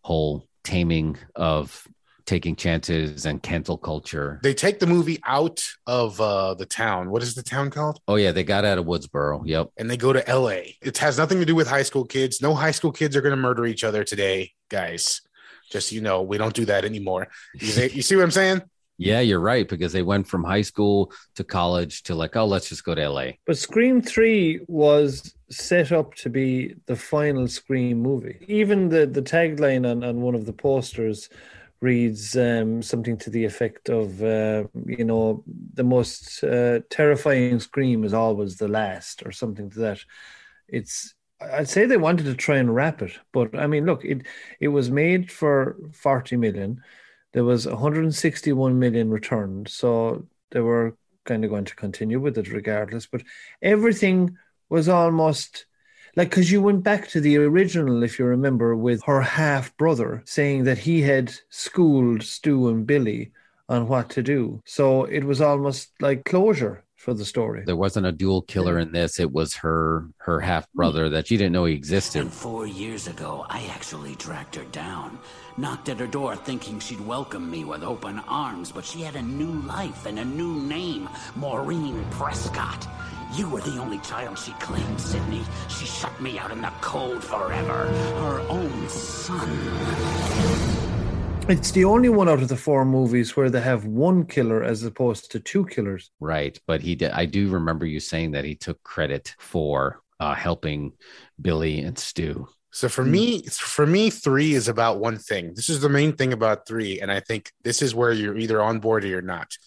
[0.01, 1.85] whole taming of
[2.25, 7.09] taking chances and cancel culture They take the movie out of uh, the town.
[7.09, 7.99] What is the town called?
[8.07, 10.77] oh yeah they got out of woodsboro yep and they go to LA.
[10.81, 12.39] It has nothing to do with high school kids.
[12.39, 15.21] No high school kids are going to murder each other today, guys.
[15.69, 17.27] Just so you know, we don't do that anymore.
[17.53, 18.61] You, see- you see what I'm saying?
[19.01, 22.67] Yeah, you're right because they went from high school to college to like, oh, let's
[22.67, 23.27] just go to LA.
[23.47, 28.45] But Scream 3 was set up to be the final Scream movie.
[28.49, 31.29] Even the, the tagline on, on one of the posters
[31.79, 35.45] reads um, something to the effect of, uh, you know,
[35.75, 39.99] the most uh, terrifying scream is always the last, or something to that.
[40.67, 44.25] It's, I'd say they wanted to try and wrap it, but I mean, look, it
[44.59, 46.83] it was made for 40 million.
[47.33, 52.51] There was 161 million returned, so they were kind of going to continue with it
[52.51, 53.05] regardless.
[53.05, 53.23] But
[53.61, 54.37] everything
[54.69, 55.65] was almost
[56.15, 60.23] like because you went back to the original, if you remember, with her half brother
[60.25, 63.31] saying that he had schooled Stu and Billy
[63.69, 64.61] on what to do.
[64.65, 67.63] So it was almost like closure for the story.
[67.65, 69.19] There wasn't a dual killer in this.
[69.19, 70.77] It was her her half hmm.
[70.77, 72.21] brother that she didn't know he existed.
[72.21, 75.17] And four years ago, I actually tracked her down.
[75.57, 79.21] Knocked at her door thinking she'd welcome me with open arms, but she had a
[79.21, 82.87] new life and a new name Maureen Prescott.
[83.33, 85.43] You were the only child she claimed, Sidney.
[85.69, 87.87] She shut me out in the cold forever.
[88.19, 90.88] Her own son.
[91.49, 94.83] It's the only one out of the four movies where they have one killer as
[94.83, 96.11] opposed to two killers.
[96.19, 97.09] Right, but he did.
[97.09, 100.93] I do remember you saying that he took credit for uh, helping
[101.41, 102.47] Billy and Stu.
[102.69, 105.55] So for me, for me, three is about one thing.
[105.55, 108.61] This is the main thing about three, and I think this is where you're either
[108.61, 109.57] on board or you're not.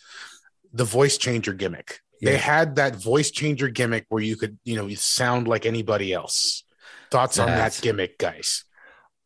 [0.73, 1.99] The voice changer gimmick.
[2.23, 6.13] They had that voice changer gimmick where you could, you know, you sound like anybody
[6.13, 6.63] else.
[7.11, 8.65] Thoughts on that gimmick, guys?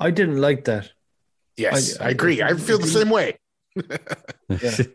[0.01, 0.93] I didn't like that.
[1.57, 2.43] Yes, I- I, agree.
[2.43, 3.39] I feel the same way.
[4.49, 4.77] Yeah.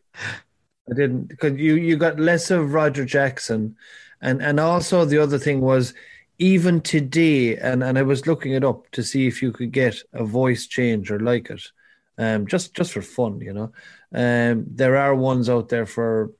[0.89, 3.75] I didn't because you you got less of Roger Jackson,
[4.21, 5.93] and and also the other thing was
[6.39, 9.95] even today, and and I was looking it up to see if you could get
[10.13, 11.61] a voice change or like it,
[12.17, 13.71] um, just just for fun, you know.
[14.13, 16.31] Um, there are ones out there for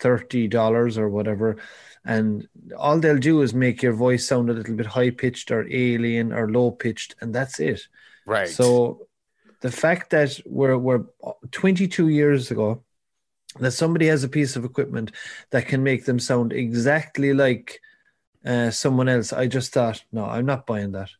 [0.00, 1.56] thirty dollars or whatever,
[2.04, 2.46] and
[2.76, 6.32] all they'll do is make your voice sound a little bit high pitched or alien
[6.32, 7.80] or low pitched, and that's it.
[8.26, 8.48] Right.
[8.48, 9.06] So
[9.60, 11.04] the fact that we're we're
[11.50, 12.82] 22 years ago
[13.58, 15.12] that somebody has a piece of equipment
[15.50, 17.80] that can make them sound exactly like
[18.44, 21.10] uh, someone else, I just thought, no, I'm not buying that.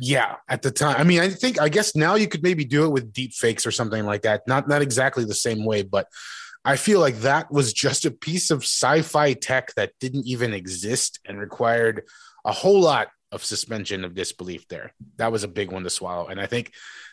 [0.00, 0.96] Yeah, at the time.
[0.98, 3.66] I mean, I think I guess now you could maybe do it with deep fakes
[3.66, 4.42] or something like that.
[4.48, 6.08] Not not exactly the same way, but
[6.64, 11.20] I feel like that was just a piece of sci-fi tech that didn't even exist
[11.24, 12.02] and required
[12.44, 14.92] a whole lot of suspension of disbelief there.
[15.16, 16.26] That was a big one to swallow.
[16.26, 16.72] And I think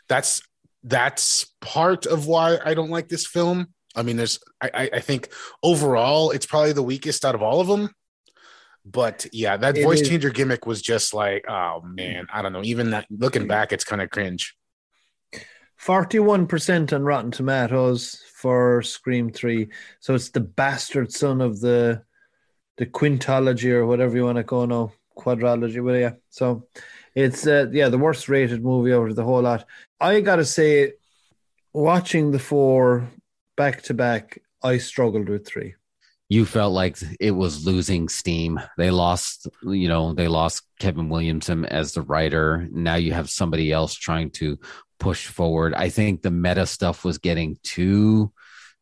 [0.10, 0.41] that's
[0.84, 3.68] that's part of why I don't like this film.
[3.95, 5.30] I mean, there's I, I- think
[5.64, 7.89] overall it's probably the weakest out of all of them.
[8.86, 12.53] But yeah, that It voice is- changer gimmick was just like, oh man, I don't
[12.53, 12.64] know.
[12.64, 13.49] Even that looking mm.
[13.49, 14.55] back, it's kind of cringe.
[15.82, 19.70] 41% on Rotten Tomatoes for Scream 3.
[20.01, 22.03] So it's the bastard son of the
[22.78, 26.14] the quintology or whatever you want to call now, quadrology, but yeah.
[26.30, 26.68] So
[27.20, 29.65] it's uh, yeah, the worst rated movie out of the whole lot.
[29.99, 30.93] I got to say
[31.74, 33.09] watching the four
[33.57, 35.76] back to back, I struggled with 3.
[36.30, 38.59] You felt like it was losing steam.
[38.78, 42.67] They lost, you know, they lost Kevin Williamson as the writer.
[42.72, 44.59] Now you have somebody else trying to
[44.99, 45.74] push forward.
[45.74, 48.32] I think the meta stuff was getting too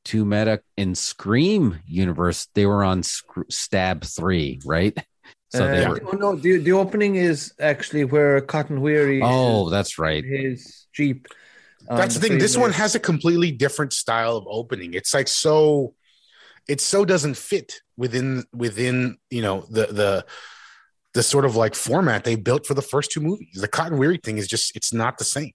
[0.03, 2.47] too meta in Scream universe.
[2.53, 4.97] They were on Stab 3, right?
[5.49, 9.69] So they Uh, were oh no, the the opening is actually where Cotton Weary Oh,
[9.69, 10.23] that's right.
[10.23, 11.27] his Jeep.
[11.89, 12.37] on That's the thing.
[12.37, 14.93] This one has a completely different style of opening.
[14.93, 15.93] It's like so
[16.67, 20.25] it so doesn't fit within within, you know, the the
[21.13, 23.57] the sort of like format they built for the first two movies.
[23.59, 25.53] The Cotton Weary thing is just it's not the same.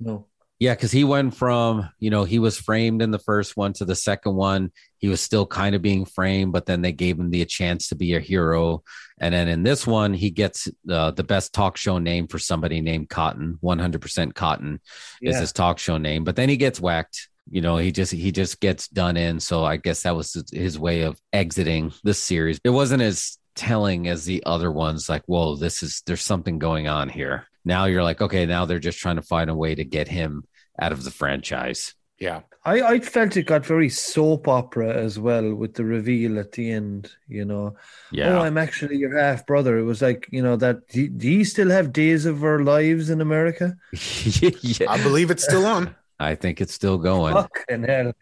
[0.00, 0.28] no.
[0.58, 3.84] Yeah, because he went from, you know, he was framed in the first one to
[3.84, 4.72] the second one.
[4.98, 7.94] He was still kind of being framed, but then they gave him the chance to
[7.94, 8.82] be a hero.
[9.18, 12.80] And then in this one, he gets uh, the best talk show name for somebody
[12.80, 13.58] named Cotton.
[13.62, 14.80] 100% Cotton
[15.22, 16.24] is his talk show name.
[16.24, 17.28] But then he gets whacked.
[17.50, 19.40] You know, he just he just gets done in.
[19.40, 22.60] So I guess that was his way of exiting this series.
[22.64, 25.08] It wasn't as telling as the other ones.
[25.08, 27.46] Like, whoa, this is there's something going on here.
[27.68, 30.44] Now you're like, okay, now they're just trying to find a way to get him
[30.80, 31.94] out of the franchise.
[32.18, 32.40] Yeah.
[32.64, 36.72] I, I felt it got very soap opera as well with the reveal at the
[36.72, 37.76] end, you know.
[38.10, 38.38] Yeah.
[38.38, 39.76] Oh, I'm actually your half brother.
[39.76, 43.10] It was like, you know, that do, do you still have days of our lives
[43.10, 43.76] in America?
[43.92, 44.90] yeah.
[44.90, 45.94] I believe it's still on.
[46.18, 47.34] I think it's still going.
[47.34, 48.12] Fucking hell.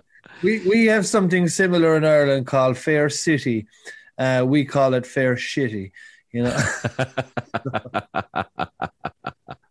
[0.42, 3.66] We we have something similar in Ireland called Fair City.
[4.16, 5.90] Uh, we call it Fair Shitty,
[6.38, 6.56] you know.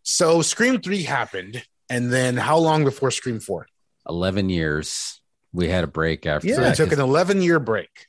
[0.04, 3.68] So Scream 3 happened, and then how long before Scream 4?
[4.10, 5.22] 11 years.
[5.52, 6.78] We had a break after Yeah, that.
[6.78, 8.08] they took an 11 year break.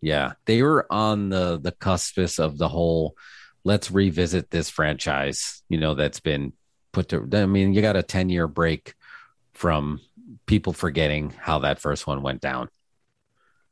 [0.00, 3.16] Yeah, they were on the the cuspice of the whole.
[3.64, 5.62] Let's revisit this franchise.
[5.68, 6.52] You know that's been
[6.92, 7.28] put to.
[7.34, 8.94] I mean, you got a ten year break
[9.52, 10.00] from
[10.46, 12.68] people forgetting how that first one went down.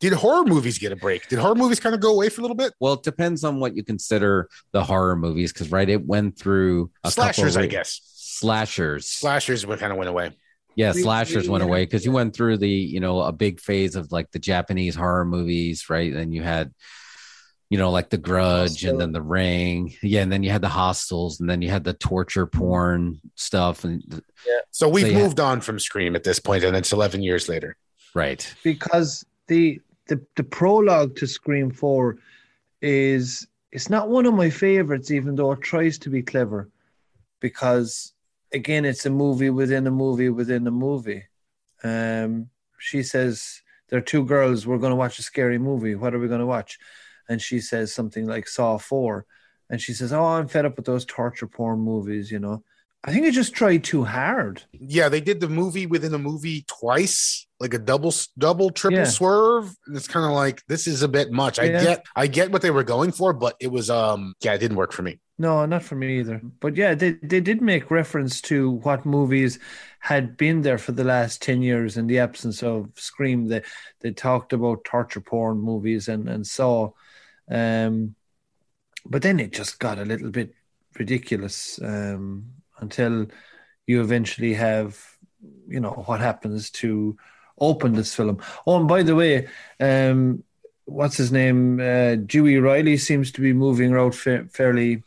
[0.01, 1.29] Did horror movies get a break?
[1.29, 2.73] Did horror movies kind of go away for a little bit?
[2.79, 6.91] Well, it depends on what you consider the horror movies, because right, it went through
[7.05, 8.01] a Slashers, couple I of- guess.
[8.15, 9.09] Slashers.
[9.09, 10.31] Slashers kind of went away.
[10.77, 13.33] Yeah, We- slashers we went had- away because you went through the, you know, a
[13.33, 16.13] big phase of like the Japanese horror movies, right?
[16.13, 16.73] And you had,
[17.69, 20.69] you know, like the Grudge and then the Ring, yeah, and then you had the
[20.69, 24.03] Hostels, and then you had the torture porn stuff, and
[24.47, 24.59] yeah.
[24.71, 27.25] So we've So you had- moved on from Scream at this point, and it's 11
[27.25, 27.77] years later.
[28.15, 32.19] right, because the the the prologue to Scream Four
[32.83, 36.69] is it's not one of my favorites, even though it tries to be clever,
[37.41, 38.13] because
[38.53, 41.25] again, it's a movie within a movie within a movie.
[41.85, 42.49] Um,
[42.79, 44.67] she says there are two girls.
[44.67, 45.95] We're going to watch a scary movie.
[45.95, 46.79] What are we going to watch?
[47.29, 49.27] And she says something like Saw Four,
[49.69, 52.65] and she says, "Oh, I'm fed up with those torture porn movies." You know,
[53.05, 54.63] I think it just tried too hard.
[54.73, 59.05] Yeah, they did the movie within a movie twice, like a double, double, triple Yeah.
[59.05, 59.75] swerve.
[59.93, 61.59] It's kind of like this is a bit much.
[61.59, 64.59] I get, I get what they were going for, but it was, um, yeah, it
[64.59, 65.19] didn't work for me.
[65.41, 66.41] No, not for me either.
[66.61, 69.59] But yeah, they, they did make reference to what movies
[70.01, 73.47] had been there for the last 10 years in the absence of Scream.
[73.47, 73.63] They,
[74.01, 76.91] they talked about torture porn movies and, and Saw.
[77.51, 78.15] Um,
[79.07, 80.55] but then it just got a little bit
[80.99, 82.47] ridiculous um,
[82.81, 83.27] until
[83.87, 85.01] you eventually have,
[85.69, 87.17] you know, what happens to
[87.61, 88.41] open this film.
[88.67, 89.49] Oh, and by the way,
[89.81, 90.43] um,
[90.85, 91.81] what's his name?
[91.81, 95.03] Uh, Dewey Riley seems to be moving around fa- fairly.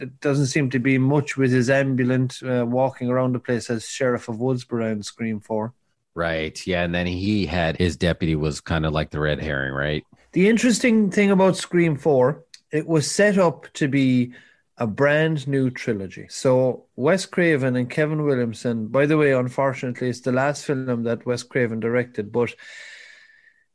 [0.00, 3.88] It doesn't seem to be much with his ambulance uh, walking around the place as
[3.88, 5.72] Sheriff of Woodsboro and Scream 4.
[6.16, 9.72] right, yeah, and then he had his deputy was kind of like the red herring,
[9.72, 10.04] right?
[10.32, 14.32] The interesting thing about Scream 4, it was set up to be
[14.76, 16.26] a brand new trilogy.
[16.28, 21.26] So Wes Craven and Kevin Williamson, by the way, unfortunately, it's the last film that
[21.26, 22.54] Wes Craven directed, but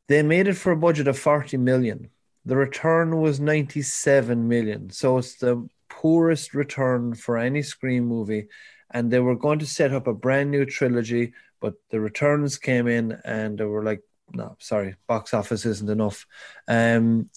[0.07, 2.09] they made it for a budget of 40 million.
[2.45, 4.89] The return was 97 million.
[4.89, 8.47] So it's the poorest return for any Scream movie.
[8.91, 12.87] And they were going to set up a brand new trilogy, but the returns came
[12.87, 14.01] in and they were like,
[14.33, 16.25] no, sorry, box office isn't enough.
[16.67, 17.29] Um,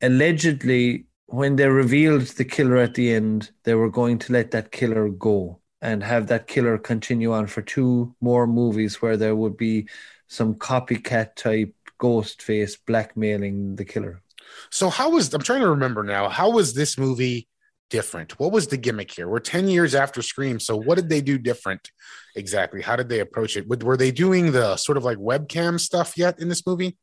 [0.00, 4.70] allegedly, when they revealed the killer at the end, they were going to let that
[4.72, 9.56] killer go and have that killer continue on for two more movies where there would
[9.56, 9.88] be
[10.28, 14.22] some copycat type ghost face blackmailing the killer.
[14.70, 16.28] So how was I'm trying to remember now?
[16.28, 17.48] How was this movie
[17.90, 18.38] different?
[18.38, 19.28] What was the gimmick here?
[19.28, 21.90] We're 10 years after Scream, so what did they do different
[22.36, 22.80] exactly?
[22.82, 23.66] How did they approach it?
[23.68, 26.96] Were they doing the sort of like webcam stuff yet in this movie?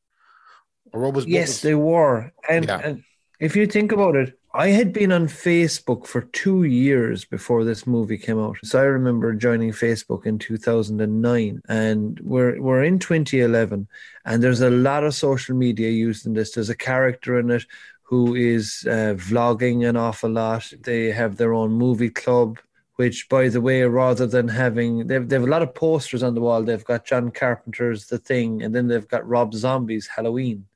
[0.94, 2.32] Or what was what yes, was- they were.
[2.50, 2.80] And, Yeah.
[2.84, 3.04] and
[3.42, 7.88] if you think about it, I had been on Facebook for two years before this
[7.88, 8.58] movie came out.
[8.64, 13.88] So I remember joining Facebook in 2009, and we're we're in 2011,
[14.26, 16.52] and there's a lot of social media used in this.
[16.52, 17.66] There's a character in it
[18.04, 20.72] who is uh, vlogging an awful lot.
[20.80, 22.60] They have their own movie club.
[22.98, 26.36] Which, by the way, rather than having, they've, they have a lot of posters on
[26.36, 26.62] the wall.
[26.62, 30.68] They've got John Carpenter's The Thing, and then they've got Rob Zombie's Halloween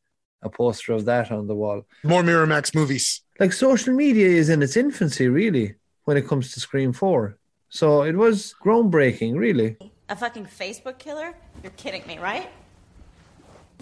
[0.46, 1.86] a poster of that on the wall.
[2.04, 3.22] more Miramax movies?
[3.40, 5.76] Like social media is in its infancy, really,
[6.06, 7.38] when it comes to Scream 4.
[7.70, 9.78] So it was groundbreaking, really.
[10.08, 11.34] A fucking Facebook killer?
[11.64, 12.50] You're kidding me, right?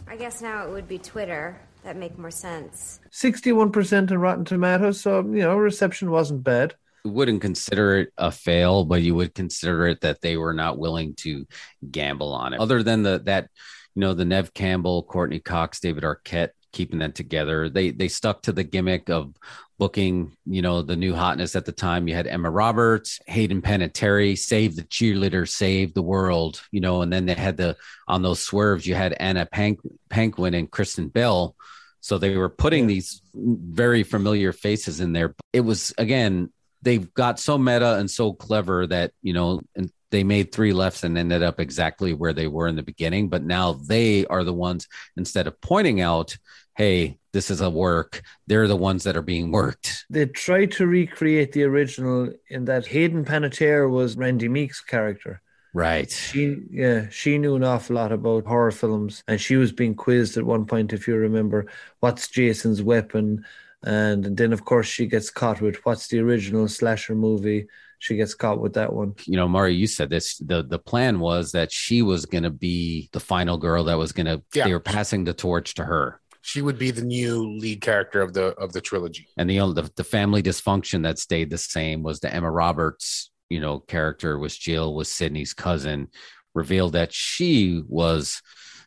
[0.08, 1.60] I guess now it would be Twitter.
[1.84, 3.02] That make more sense.
[3.12, 6.76] 61% in Rotten Tomatoes, so, you know, reception wasn't bad.
[7.04, 10.78] You wouldn't consider it a fail, but you would consider it that they were not
[10.78, 11.46] willing to
[11.92, 12.62] gamble on it.
[12.62, 13.50] Other than the that,
[13.96, 17.70] you know, the Neve Campbell, Courteney Cox, David Arquette keeping that together.
[17.70, 19.34] They they stuck to the gimmick of
[19.80, 22.08] booking, you know, the new hotness at the time.
[22.08, 27.14] You had Emma Roberts, Hayden Panettiere, save the cheerleader, save the world, you know, and
[27.14, 27.78] then they had the
[28.08, 29.80] on those swerves, you had Anna Pank,
[30.10, 31.56] Pankwin and Kristen Bell.
[32.02, 35.36] So they were putting these very familiar faces in there.
[35.54, 40.24] It was again, they've got so meta and so clever that, you know, and they
[40.24, 43.30] made three lefts and ended up exactly where they were in the beginning.
[43.30, 44.88] But now they are the ones,
[45.18, 46.38] instead of pointing out,
[46.78, 50.06] hey, this is a work, they're the ones that are being worked.
[50.12, 55.42] They tried to recreate the original in that Hayden Panettiere was Randy Meek's character.
[55.74, 56.12] Right.
[56.12, 60.38] She yeah, she knew an awful lot about horror films and she was being quizzed
[60.38, 61.66] at one point, if you remember,
[62.02, 63.44] what's Jason's weapon?
[63.84, 67.66] And then of course she gets caught with what's the original slasher movie?
[68.04, 69.16] She gets caught with that one.
[69.26, 70.38] you know, Mario, you said this.
[70.38, 74.12] The the plan was that she was going to be the final girl that was
[74.12, 74.42] going to.
[74.54, 74.66] Yeah.
[74.66, 78.34] They were passing the torch to her, She would be the new lead character of
[78.34, 79.28] the of the trilogy.
[79.38, 83.32] and the only the, the family dysfunction that stayed the same was the Emma Roberts,
[83.50, 86.10] you know, character was Jill, was Sidney's cousin,
[86.54, 88.42] revealed that she was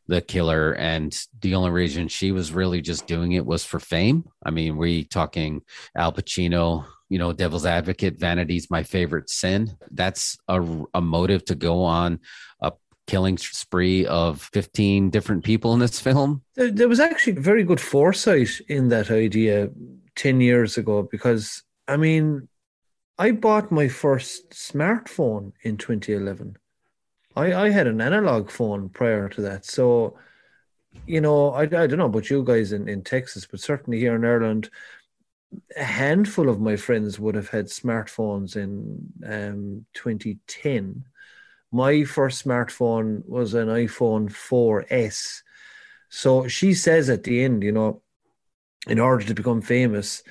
[0.09, 4.25] the killer, and the only reason she was really just doing it was for fame.
[4.45, 5.63] I mean, we talking
[5.97, 6.85] Al Pacino.
[7.09, 9.77] You know, Devil's Advocate, Vanity's my favorite sin.
[9.91, 10.61] That's a,
[10.95, 12.21] a motive to go on
[12.61, 12.73] a
[13.07, 16.43] killing spree of 15 different people in this film.
[16.55, 19.71] There, there was actually very good foresight in that idea
[20.17, 22.49] 10 years ago because, I mean,
[23.19, 26.57] I bought my first smartphone in 2011.
[27.35, 29.65] I, I had an analog phone prior to that.
[29.65, 30.19] So,
[31.07, 34.17] you know, I, I don't know about you guys in, in Texas, but certainly here
[34.17, 34.71] in Ireland,
[35.77, 41.05] a handful of my friends would have had smartphones in um, 2010.
[41.73, 45.43] My first smartphone was an iPhone 4S.
[46.09, 48.03] So she says at the end, you know,
[48.89, 50.23] in order to become famous,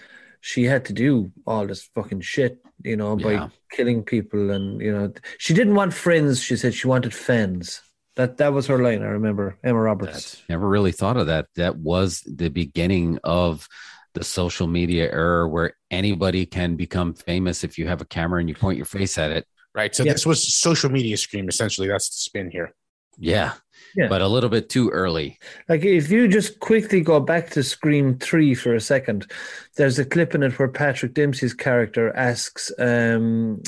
[0.42, 3.50] she had to do all this fucking shit, you know, by Yeah.
[3.72, 4.52] killing people.
[4.52, 6.42] And, you know, she didn't want friends.
[6.42, 7.82] She said she wanted fans.
[8.16, 9.02] That that was her line.
[9.04, 10.42] I remember Emma Roberts.
[10.48, 11.48] Never really thought of that.
[11.56, 13.68] That was the beginning of
[14.16, 18.50] the social media era where anybody can become famous if you have a camera and
[18.50, 19.46] you point your face at it.
[19.76, 19.94] Right.
[19.94, 20.14] So Yeah.
[20.14, 21.48] this was social media scream.
[21.48, 22.74] Essentially, that's the spin here.
[23.20, 23.54] Yeah.
[23.96, 24.08] Yeah.
[24.10, 25.38] But a little bit too early.
[25.70, 29.26] Like if you just quickly go back to Scream Three for a second,
[29.78, 33.62] there's a clip in it where Patrick Dempsey's character asks um,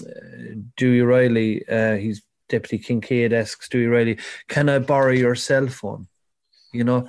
[0.75, 4.17] Dewey Riley, uh, he's Deputy Kincaid asks Dewey Riley,
[4.47, 6.07] "Can I borrow your cell phone?"
[6.73, 7.07] You know,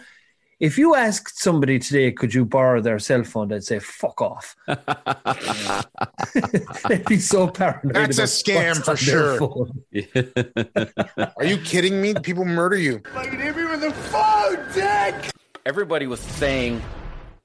[0.61, 4.57] if you asked somebody today, "Could you borrow their cell phone?" They'd say, "Fuck off."
[6.89, 7.95] They'd be so paranoid.
[7.95, 9.41] That's a scam for sure.
[11.37, 12.15] Are you kidding me?
[12.15, 13.01] People murder you.
[13.13, 15.31] Fucking hit me with the phone, Dick!
[15.65, 16.83] Everybody was saying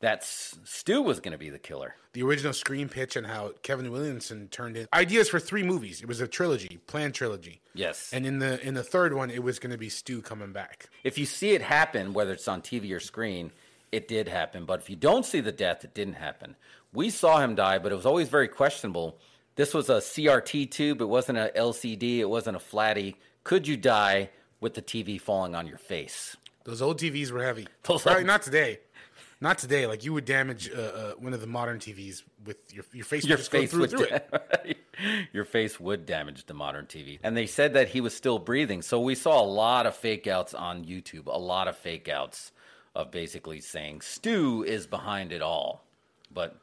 [0.04, 1.95] that Stu was going to be the killer.
[2.12, 6.01] The original screen pitch and how Kevin Williamson turned in ideas for three movies.
[6.01, 7.62] It was a trilogy, planned trilogy.
[7.74, 8.10] Yes.
[8.12, 10.89] And in the in the third one, it was going to be Stu coming back.
[11.06, 13.51] If you see it happen, whether it's on TV or screen,
[13.93, 14.66] it did happen.
[14.66, 16.58] But if you don't see the death, it didn't happen.
[16.91, 19.18] We saw him die, but it was always very questionable.
[19.56, 20.99] This was a CRT tube.
[20.99, 22.18] It wasn't a LCD.
[22.20, 23.16] It wasn't a flatty.
[23.45, 26.36] Could you die with the TV falling on your face?
[26.66, 27.68] Those old TVs were heavy.
[27.84, 28.80] Those Probably old- not today.
[29.44, 29.86] Not today.
[29.88, 33.26] Like you would damage uh, uh, one of the modern TVs with your your face.
[33.26, 34.78] your face through, would through it.
[35.34, 37.20] your face would damage the modern TV.
[37.22, 38.82] And they said that he was still breathing.
[38.82, 42.54] So we saw a lot of fake outs on YouTube, a lot of fake outs
[42.96, 45.84] of basically saying Stu is behind it all.
[46.34, 46.58] But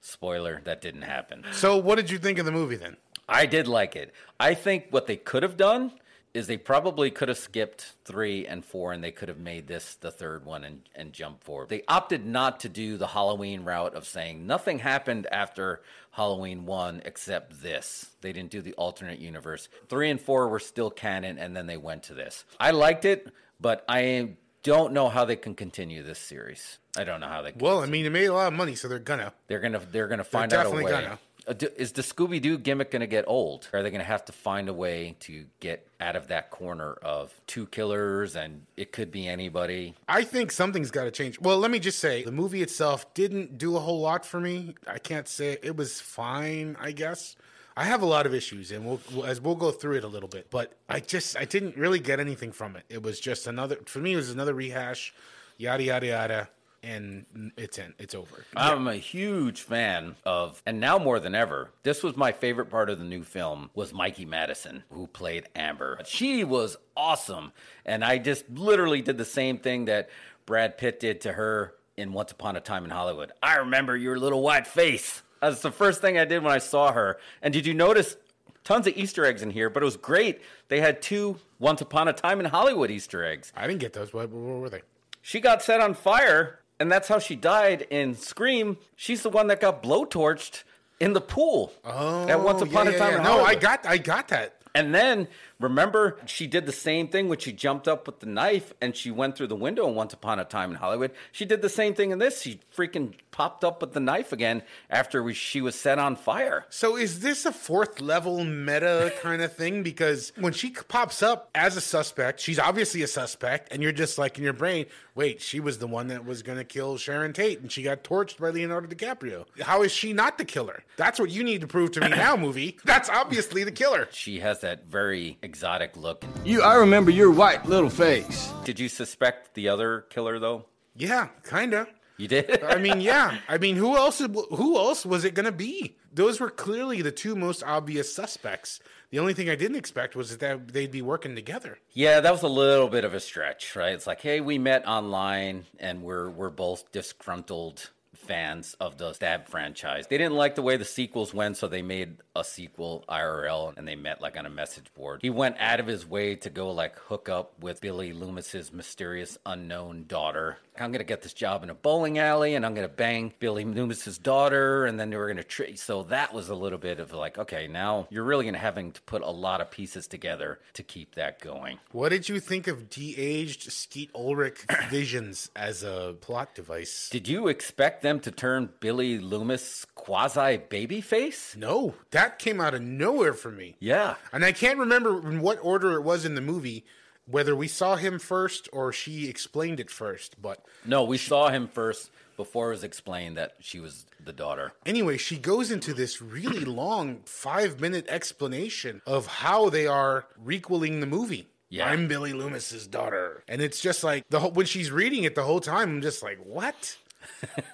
[0.00, 1.44] spoiler, that didn't happen.
[1.52, 2.96] So, what did you think of the movie then?
[3.28, 4.12] I did like it.
[4.40, 5.92] I think what they could have done
[6.34, 9.94] is they probably could have skipped three and four and they could have made this
[9.94, 11.68] the third one and, and jump forward.
[11.68, 15.80] They opted not to do the Halloween route of saying nothing happened after
[16.10, 18.10] Halloween one except this.
[18.20, 19.68] They didn't do the alternate universe.
[19.88, 22.44] Three and four were still canon and then they went to this.
[22.58, 23.28] I liked it,
[23.60, 24.30] but I
[24.64, 26.78] don't know how they can continue this series.
[26.96, 27.60] I don't know how they can.
[27.60, 29.32] Well, I mean, they made a lot of money, so they're gonna.
[29.46, 30.90] They're gonna they're gonna They're find out a definitely way.
[31.02, 31.18] gonna.
[31.46, 33.68] Is the Scooby Doo gimmick going to get old?
[33.74, 36.92] Are they going to have to find a way to get out of that corner
[36.94, 39.94] of two killers and it could be anybody?
[40.08, 41.38] I think something's got to change.
[41.40, 44.74] Well, let me just say the movie itself didn't do a whole lot for me.
[44.86, 46.76] I can't say it was fine.
[46.80, 47.36] I guess
[47.76, 50.28] I have a lot of issues, and we'll- as we'll go through it a little
[50.28, 50.46] bit.
[50.48, 52.84] But I just I didn't really get anything from it.
[52.88, 54.12] It was just another for me.
[54.14, 55.12] It was another rehash,
[55.58, 56.48] yada yada yada,
[56.84, 57.94] and it's in.
[57.98, 58.44] It's over.
[58.56, 62.90] I'm a huge fan of, and now more than ever, this was my favorite part
[62.90, 65.98] of the new film was Mikey Madison, who played Amber.
[66.04, 67.52] She was awesome,
[67.84, 70.10] and I just literally did the same thing that
[70.46, 73.32] Brad Pitt did to her in Once Upon a Time in Hollywood.
[73.42, 75.22] I remember your little white face.
[75.40, 77.18] That's the first thing I did when I saw her.
[77.42, 78.16] And did you notice?
[78.64, 80.40] Tons of Easter eggs in here, but it was great.
[80.68, 83.52] They had two Once Upon a Time in Hollywood Easter eggs.
[83.54, 84.14] I didn't get those.
[84.14, 84.80] What, what were they?
[85.20, 88.76] She got set on fire, and that's how she died in Scream.
[88.96, 90.64] She's the one that got blowtorched
[91.00, 93.16] in the pool Oh, at Once Upon yeah, a Time yeah.
[93.18, 94.56] in No, I got I got that.
[94.76, 95.28] And then
[95.60, 99.12] remember, she did the same thing when she jumped up with the knife and she
[99.12, 101.12] went through the window in Once Upon a Time in Hollywood.
[101.30, 102.42] She did the same thing in this.
[102.42, 106.64] She freaking popped up with the knife again after we, she was set on fire.
[106.70, 109.82] So is this a fourth level meta kind of thing?
[109.82, 114.18] Because when she pops up as a suspect, she's obviously a suspect, and you're just
[114.18, 117.32] like in your brain, wait, she was the one that was going to kill Sharon
[117.32, 119.46] Tate, and she got torched by Leonardo DiCaprio.
[119.60, 120.84] How is she not the killer?
[120.96, 122.78] That's what you need to prove to me now, movie.
[122.84, 124.06] That's obviously the killer.
[124.12, 126.24] She has that very exotic look.
[126.44, 128.52] You, I remember your white little face.
[128.64, 130.66] Did you suspect the other killer though?
[130.96, 131.88] Yeah, kinda.
[132.16, 132.62] You did?
[132.62, 133.38] I mean, yeah.
[133.48, 134.18] I mean, who else?
[134.18, 135.96] Who else was it going to be?
[136.12, 138.78] Those were clearly the two most obvious suspects.
[139.10, 141.78] The only thing I didn't expect was that they'd be working together.
[141.92, 143.92] Yeah, that was a little bit of a stretch, right?
[143.92, 149.48] It's like, hey, we met online and we're we're both disgruntled fans of the Stab
[149.48, 150.06] franchise.
[150.08, 153.86] They didn't like the way the sequels went, so they made a sequel IRL and
[153.86, 155.20] they met like on a message board.
[155.22, 159.38] He went out of his way to go like hook up with Billy Loomis's mysterious
[159.44, 160.58] unknown daughter.
[160.78, 164.18] I'm gonna get this job in a bowling alley and I'm gonna bang Billy Loomis's
[164.18, 165.78] daughter, and then they were gonna trick.
[165.78, 169.00] So that was a little bit of like, okay, now you're really gonna having to
[169.02, 171.78] put a lot of pieces together to keep that going.
[171.92, 177.08] What did you think of de-aged Skeet Ulrich visions as a plot device?
[177.10, 181.56] Did you expect them to turn Billy Loomis quasi babyface?
[181.56, 183.76] No, that came out of nowhere for me.
[183.78, 184.16] Yeah.
[184.32, 186.84] And I can't remember in what order it was in the movie,
[187.26, 190.40] whether we saw him first or she explained it first.
[190.40, 194.72] But No, we saw him first before it was explained that she was the daughter.
[194.84, 201.00] anyway, she goes into this really long five minute explanation of how they are requeling
[201.00, 201.46] the movie.
[201.70, 201.88] Yeah.
[201.88, 203.42] I'm Billy Loomis's daughter.
[203.48, 206.22] And it's just like the whole when she's reading it the whole time, I'm just
[206.22, 206.96] like, what?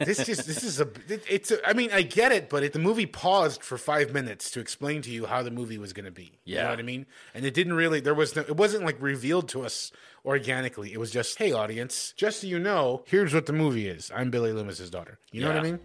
[0.00, 2.72] This just this is a it, it's a, I mean I get it, but it,
[2.72, 6.06] the movie paused for five minutes to explain to you how the movie was going
[6.06, 6.38] to be.
[6.44, 6.70] you know Yeah.
[6.70, 7.06] what I mean.
[7.34, 9.92] And it didn't really there was no it wasn't like revealed to us
[10.24, 10.92] organically.
[10.92, 14.10] It was just hey audience, just so you know, here's what the movie is.
[14.14, 15.18] I'm Billy Loomis's daughter.
[15.32, 15.80] You know what I mean?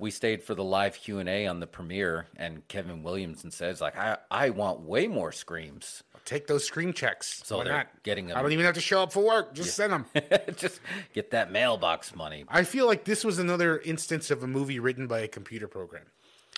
[0.00, 3.80] We stayed for the live Q and A on the premiere, and Kevin Williamson says
[3.80, 6.02] like, I I want way more screams.
[6.24, 7.42] Take those screen checks.
[7.44, 8.02] So Why they're not?
[8.02, 8.36] getting them.
[8.36, 9.54] I don't even have to show up for work.
[9.54, 10.06] Just send them.
[10.56, 10.80] just
[11.12, 12.44] get that mailbox money.
[12.48, 16.04] I feel like this was another instance of a movie written by a computer program.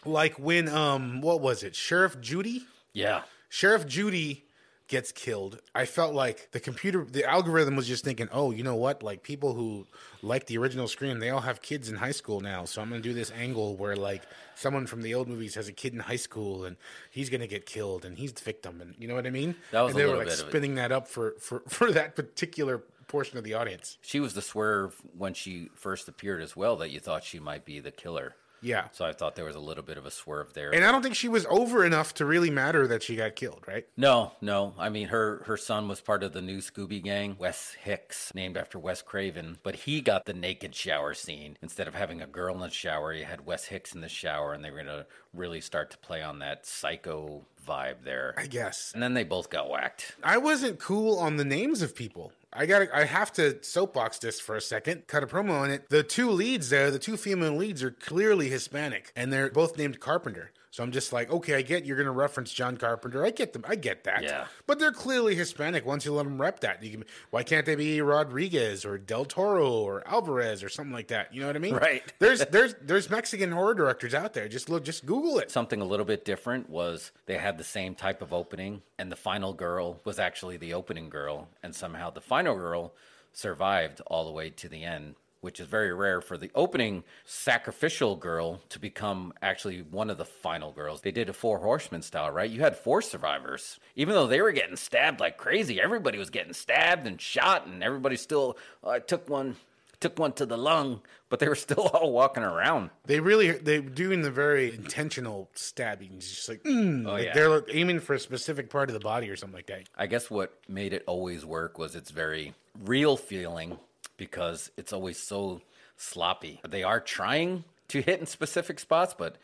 [0.05, 1.75] Like when um what was it?
[1.75, 2.65] Sheriff Judy?
[2.93, 3.23] Yeah.
[3.49, 4.45] Sheriff Judy
[4.93, 5.59] gets killed.
[5.75, 9.03] I felt like the computer the algorithm was just thinking, "Oh, you know what?
[9.03, 9.87] Like people who
[10.21, 12.67] like the original Scream, they all have kids in high school now.
[12.67, 14.23] So I'm going to do this angle where like
[14.55, 16.77] someone from the old movies has a kid in high school and
[17.11, 19.55] he's going to get killed and he's the victim and you know what I mean?
[19.71, 20.51] That was and a they were like bit of it.
[20.51, 23.97] spinning that up for for for that particular portion of the audience.
[24.03, 27.65] She was the swerve when she first appeared as well that you thought she might
[27.65, 28.35] be the killer.
[28.63, 28.89] Yeah.
[28.93, 30.73] So I thought there was a little bit of a swerve there.
[30.73, 33.65] And I don't think she was over enough to really matter that she got killed,
[33.67, 33.87] right?
[33.97, 34.75] No, no.
[34.79, 38.57] I mean, her her son was part of the new Scooby Gang, Wes Hicks, named
[38.57, 39.59] after Wes Craven.
[39.63, 43.13] But he got the naked shower scene instead of having a girl in the shower.
[43.13, 46.23] You had Wes Hicks in the shower, and they were gonna really start to play
[46.23, 48.35] on that psycho vibe there.
[48.37, 48.93] I guess.
[48.95, 50.17] And then they both got whacked.
[50.23, 52.33] I wasn't cool on the names of people.
[52.53, 52.89] I got.
[52.93, 55.07] I have to soapbox this for a second.
[55.07, 55.89] Cut a promo on it.
[55.89, 60.01] The two leads there, the two female leads, are clearly Hispanic, and they're both named
[60.01, 60.53] Carpenter.
[60.73, 63.23] So I'm just like, okay, I get you're going to reference John Carpenter.
[63.27, 63.63] I get them.
[63.69, 64.23] I get that.
[64.23, 64.47] Yeah.
[64.67, 65.85] But they're clearly Hispanic.
[65.85, 69.27] Once you let them rep that, you can, why can't they be Rodriguez or Del
[69.27, 71.35] Toro or Alvarez or something like that?
[71.35, 71.75] You know what I mean?
[71.75, 72.03] Right.
[72.21, 74.49] There's there's there's Mexican horror directors out there.
[74.49, 75.51] Just look, just Google it.
[75.51, 79.17] Something a little bit different was they had the same type of opening, and the
[79.17, 82.95] final girl was actually the opening girl, and somehow the final girl
[83.33, 88.17] survived all the way to the end, which is very rare for the opening sacrificial
[88.17, 91.03] girl to become actually one of the final girls.
[91.03, 92.51] They did a four horsemen style, right?
[92.51, 93.79] You had four survivors.
[93.97, 97.83] Even though they were getting stabbed like crazy, everybody was getting stabbed and shot, and
[97.85, 99.57] everybody still uh, took one.
[100.01, 102.91] Took one to the lung, but they were still all walking around.
[103.07, 107.35] They really they doing the very intentional stabbings, just like, mm, Oh, like yeah.
[107.35, 109.85] they're aiming for a specific part of the body or something like that.
[109.97, 112.53] I guess what made it always work was it's very
[112.83, 113.79] real feeling
[114.23, 115.61] because it's always so
[115.97, 116.61] sloppy.
[116.69, 119.35] They are trying to hit in specific spots, but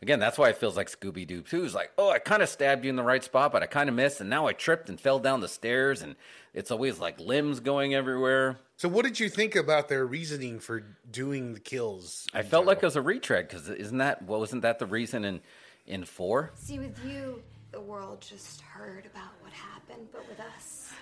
[0.00, 2.48] again, that's why it feels like Scooby Doo 2 is like, oh, I kind of
[2.48, 4.88] stabbed you in the right spot, but I kind of missed, and now I tripped
[4.88, 6.14] and fell down the stairs, and
[6.54, 8.60] it's always like limbs going everywhere.
[8.76, 12.28] So, what did you think about their reasoning for doing the kills?
[12.32, 15.24] I felt like it was a retread because isn't that well, wasn't that the reason
[15.24, 15.40] in
[15.84, 16.52] in four?
[16.54, 17.42] See, with you,
[17.72, 20.92] the world just heard about what happened, but with us,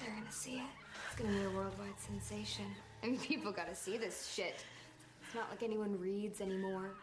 [0.00, 0.62] they're gonna see it.
[1.06, 2.64] It's gonna be a worldwide sensation.
[3.02, 4.64] I mean, people gotta see this shit.
[5.24, 6.94] It's not like anyone reads anymore.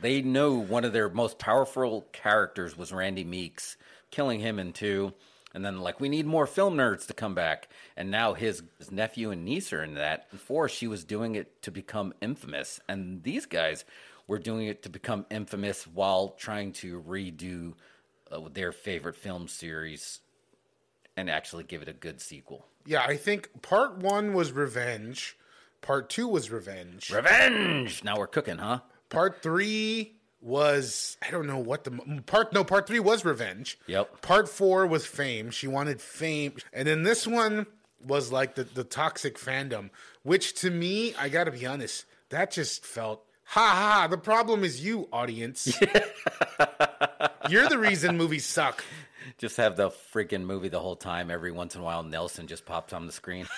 [0.00, 3.76] they know one of their most powerful characters was Randy Meeks,
[4.10, 5.12] killing him in two.
[5.54, 7.68] And then, like, we need more film nerds to come back.
[7.96, 10.30] And now his, his nephew and niece are in that.
[10.30, 12.78] Before, she was doing it to become infamous.
[12.86, 13.84] And these guys
[14.28, 17.72] were doing it to become infamous while trying to redo
[18.30, 20.20] uh, their favorite film series
[21.18, 22.64] and actually give it a good sequel.
[22.86, 25.36] Yeah, I think part one was revenge,
[25.80, 27.10] part two was revenge.
[27.10, 28.04] Revenge!
[28.04, 28.80] Now we're cooking, huh?
[29.10, 32.52] Part three was I don't know what the part.
[32.52, 33.80] No, part three was revenge.
[33.88, 34.22] Yep.
[34.22, 35.50] Part four was fame.
[35.50, 37.66] She wanted fame, and then this one
[38.06, 39.90] was like the the toxic fandom,
[40.22, 43.24] which to me, I got to be honest, that just felt.
[43.52, 44.06] Ha ha!
[44.08, 45.66] The problem is you, audience.
[47.48, 48.84] You're the reason movies suck.
[49.36, 51.30] Just have the freaking movie the whole time.
[51.30, 53.46] Every once in a while, Nelson just pops on the screen.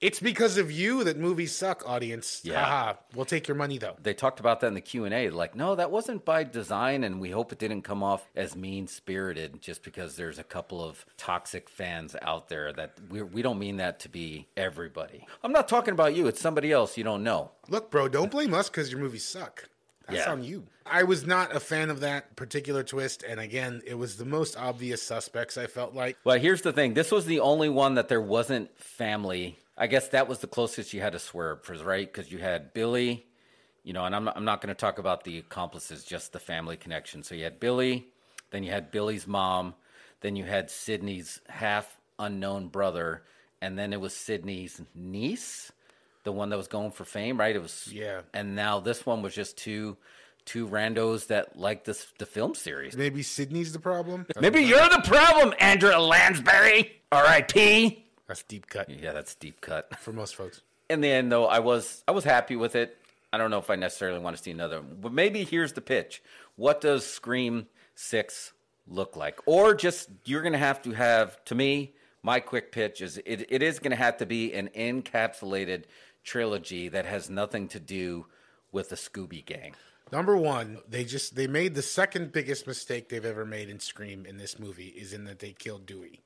[0.00, 2.42] It's because of you that movies suck, audience.
[2.44, 2.62] Yeah.
[2.62, 2.96] Ha ha!
[3.14, 3.96] We'll take your money though.
[4.02, 7.30] they talked about that in the q&a like no that wasn't by design and we
[7.30, 11.70] hope it didn't come off as mean spirited just because there's a couple of toxic
[11.70, 15.92] fans out there that we, we don't mean that to be everybody i'm not talking
[15.94, 19.00] about you it's somebody else you don't know Look, bro, don't blame us because your
[19.00, 19.70] movies suck.
[20.06, 20.32] That's Yeah.
[20.32, 20.66] on you.
[20.86, 24.56] I was not a fan of that particular twist, and again, it was the most
[24.56, 25.56] obvious suspects.
[25.56, 28.76] I felt like well here's the thing this was the only one that there wasn't
[28.78, 32.72] family i guess that was the closest you had to swerve right because you had
[32.74, 33.26] billy
[33.82, 36.38] you know and i'm not, I'm not going to talk about the accomplices just the
[36.38, 38.06] family connection so you had billy
[38.50, 39.74] then you had billy's mom
[40.20, 43.22] then you had sidney's half unknown brother
[43.60, 45.72] and then it was sidney's niece
[46.24, 48.22] the one that was going for fame right it was Yeah.
[48.32, 49.96] and now this one was just two
[50.44, 54.26] two randos that like this the film series maybe Sidney's the problem.
[54.40, 57.00] Maybe you're the problem, Andrea Lansbury.
[57.12, 58.04] R.I.P.
[58.26, 58.90] That's deep cut.
[58.90, 59.96] Yeah, that's deep cut.
[59.98, 60.60] for most folks.
[60.90, 62.96] In the end, though, I was I was happy with it.
[63.32, 64.98] I don't know if I necessarily want to see another, one.
[65.00, 66.22] but maybe here's the pitch:
[66.56, 68.52] What does Scream Six
[68.86, 69.38] look like?
[69.46, 71.42] Or just you're going to have to have.
[71.46, 74.68] To me, my quick pitch is it, it is going to have to be an
[74.76, 75.84] encapsulated
[76.24, 78.26] trilogy that has nothing to do
[78.72, 79.74] with the Scooby Gang.
[80.12, 84.26] Number one, they just they made the second biggest mistake they've ever made in Scream
[84.26, 86.20] in this movie is in that they killed Dewey.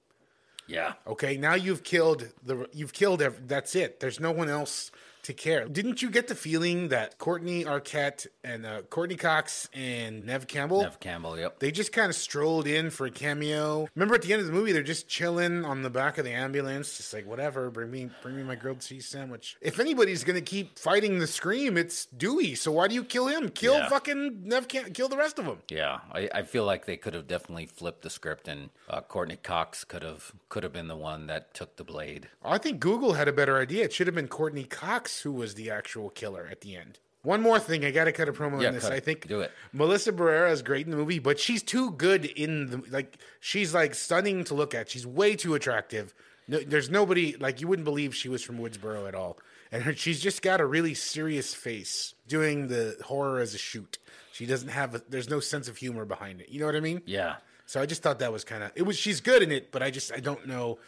[0.66, 0.94] Yeah.
[1.06, 4.00] Okay, now you've killed the you've killed ev- that's it.
[4.00, 4.90] There's no one else
[5.28, 5.66] to care.
[5.68, 10.82] Didn't you get the feeling that Courteney Arquette and uh, Courteney Cox and Neve Campbell
[10.82, 11.58] Neve Campbell, yep.
[11.60, 13.88] They just kind of strolled in for a cameo.
[13.94, 16.32] Remember at the end of the movie, they're just chilling on the back of the
[16.32, 17.70] ambulance, just like whatever.
[17.70, 19.56] Bring me, bring me my grilled cheese sandwich.
[19.60, 22.54] If anybody's gonna keep fighting the scream, it's Dewey.
[22.54, 23.48] So why do you kill him?
[23.50, 23.88] Kill Yeah.
[23.88, 24.66] fucking Neve.
[24.68, 25.58] Cam- kill the rest of them.
[25.70, 29.36] Yeah, I, I feel like they could have definitely flipped the script, and uh, Courteney
[29.36, 32.28] Cox could have could have been the one that took the blade.
[32.44, 33.84] I think Google had a better idea.
[33.84, 36.98] It should have been Courteney Cox who was the actual killer at the end.
[37.22, 38.84] One more thing, I got to cut a promo Yeah, on this.
[38.84, 39.50] I think Do it.
[39.72, 43.18] Melissa Barrera is great in the movie, but she's too good in the like.
[43.40, 44.88] She's like stunning to look at.
[44.88, 46.14] She's way too attractive.
[46.46, 49.36] No, there's nobody like you wouldn't believe she was from Woodsboro at all,
[49.72, 53.98] and her, she's just got a really serious face doing the horror as a shoot.
[54.32, 54.94] She doesn't have.
[54.94, 56.48] A, there's no sense of humor behind it.
[56.48, 57.02] You know what I mean?
[57.04, 57.36] Yeah.
[57.66, 58.70] So I just thought that was kind of.
[58.76, 58.96] It was.
[58.96, 60.78] She's good in it, but I just I don't know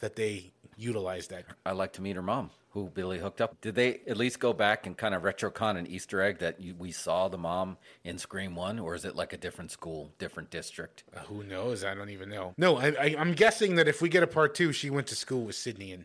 [0.00, 1.46] that they utilized that.
[1.66, 3.60] I'd like to meet her mom, who Billy hooked up.
[3.60, 6.74] Did they at least go back and kind of retrocon an Easter egg that you,
[6.74, 10.50] we saw the mom in Scream One, or is it like a different school, different
[10.50, 11.04] district?
[11.16, 11.82] Uh, who knows?
[11.82, 12.54] I don't even know.
[12.58, 15.16] No, I, I, I'm guessing that if we get a part two, she went to
[15.16, 16.04] school with Sidney, and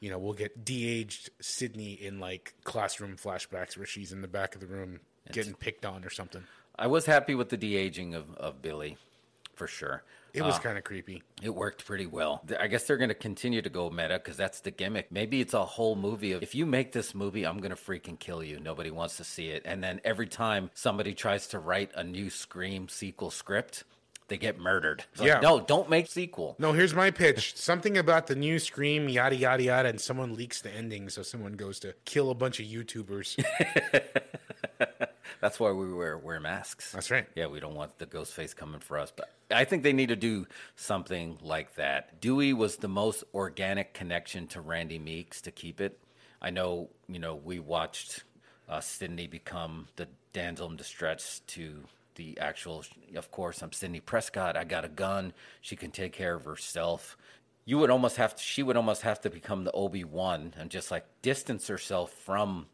[0.00, 4.54] you know we'll get de-aged Sidney in like classroom flashbacks where she's in the back
[4.54, 6.44] of the room getting picked on or something.
[6.78, 8.96] I was happy with the de aging of, of Billy,
[9.54, 10.02] for sure.
[10.34, 11.22] It was Uh, kind of creepy.
[11.42, 12.42] It worked pretty well.
[12.58, 15.12] I guess they're going to continue to go meta because that's the gimmick.
[15.12, 18.18] Maybe it's a whole movie of if you make this movie, I'm going to freaking
[18.18, 18.58] kill you.
[18.58, 19.62] Nobody wants to see it.
[19.66, 23.84] And then every time somebody tries to write a new Scream sequel script,
[24.32, 25.04] they get murdered.
[25.12, 25.40] It's like, Yeah.
[25.40, 26.56] no, don't make sequel.
[26.58, 27.54] No, here's my pitch.
[27.54, 31.52] Something about the new Scream, yada yada yada, and someone leaks the ending, so someone
[31.52, 33.36] goes to kill a bunch of YouTubers.
[35.42, 36.92] That's why we wear wear masks.
[36.92, 37.26] That's right.
[37.34, 39.12] Yeah, we don't want the ghost face coming for us.
[39.14, 40.46] But I think they need to do
[40.76, 42.18] something like that.
[42.22, 45.98] Dewey was the most organic connection to Randy Meeks to keep it.
[46.40, 48.24] I know, you know, we watched
[48.66, 51.82] uh, Sidney become the damsel in distress to
[52.16, 52.84] the actual.
[53.16, 54.56] Of course, I'm Sidney Prescott.
[54.56, 55.32] I got a gun.
[55.60, 57.16] She can take care of herself.
[57.64, 58.42] You would almost have to.
[58.42, 62.66] She would almost have to become the Obi Wan and just like distance herself from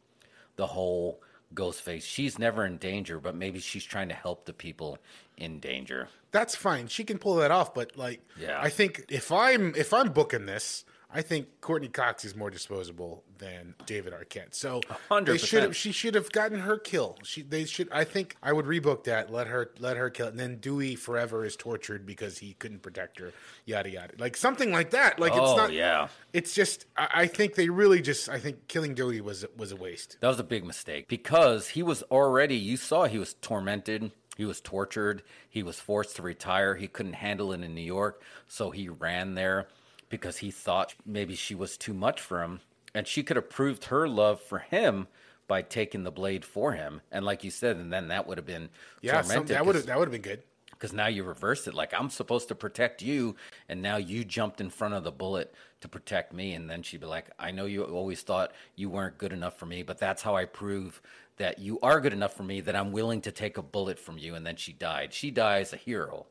[0.57, 1.21] the whole
[1.55, 2.03] Ghostface.
[2.03, 4.99] She's never in danger, but maybe she's trying to help the people
[5.37, 6.09] in danger.
[6.31, 6.89] That's fine.
[6.89, 8.61] She can pull that off, but like, Yeah.
[8.61, 13.25] I think if I'm if I'm booking this, I think Courteney Cox is more disposable
[13.39, 14.55] than David Arquette.
[14.55, 15.75] So hundred they should have.
[15.75, 17.17] She should have gotten her kill.
[17.23, 17.89] She they should.
[17.91, 19.33] I think I would rebook that.
[19.33, 20.31] Let her let her kill it.
[20.31, 23.33] And then Dewey forever is tortured because he couldn't protect her.
[23.65, 24.13] Yada yada.
[24.19, 25.19] Like something like that.
[25.19, 25.73] Like Oh, it's not.
[25.73, 26.09] yeah.
[26.35, 26.85] It's just.
[26.95, 28.29] I, I think they really just.
[28.29, 30.19] I think killing Dewey was was a waste.
[30.21, 34.45] That was a big mistake because he was already, you saw he was tormented, he
[34.45, 36.75] was tortured, he was forced to retire.
[36.75, 39.69] He couldn't handle it in New York, so he ran there
[40.09, 42.61] because he thought maybe she was too much for him.
[42.95, 45.09] And she could have proved her love for him
[45.47, 47.01] by taking the blade for him.
[47.13, 48.69] And like you said, and then that would have been
[49.03, 50.43] Yeah, some, that would have that would have been good.
[50.71, 51.75] because now you reversed it.
[51.75, 53.37] Like I'm supposed to protect you,
[53.69, 56.53] and now you jumped in front of the bullet to protect me.
[56.55, 59.67] And then she'd be like, "I know you always thought you weren't good enough for
[59.67, 61.01] me, but that's how I prove
[61.37, 62.61] that you are good enough for me.
[62.61, 65.13] That I'm willing to take a bullet from you." And then she died.
[65.15, 66.27] She dies a hero.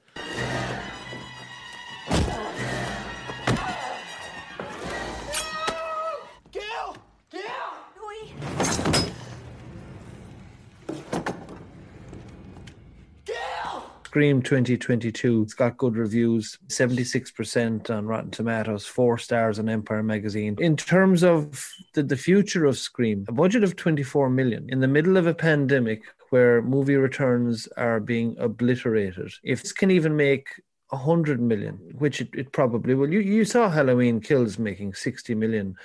[14.18, 15.44] Scream 2022.
[15.44, 20.56] It's got good reviews, 76% on Rotten Tomatoes, four stars on Empire Magazine.
[20.58, 24.88] In terms of the, the future of Scream, a budget of 24 million in the
[24.88, 29.32] middle of a pandemic where movie returns are being obliterated.
[29.44, 30.48] If this can even make
[30.90, 33.14] 100 million, which it, it probably will.
[33.14, 35.76] You, you saw Halloween Kills making 60 million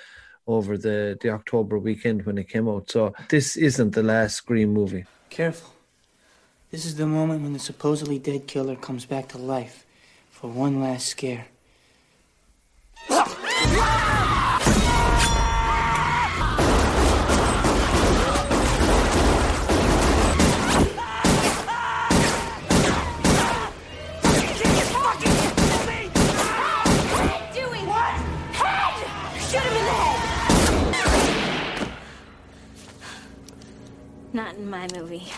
[0.46, 2.90] over the, the October weekend when it came out.
[2.90, 5.04] So this isn't the last Scream movie.
[5.28, 5.74] Careful.
[6.72, 9.84] This is the moment when the supposedly dead killer comes back to life
[10.30, 11.48] for one last scare.
[13.08, 13.28] What
[27.18, 27.86] are you doing?
[27.86, 28.14] What?
[28.56, 28.94] Head!
[29.42, 31.88] Shoot him in the head!
[34.32, 35.30] Not in my movie.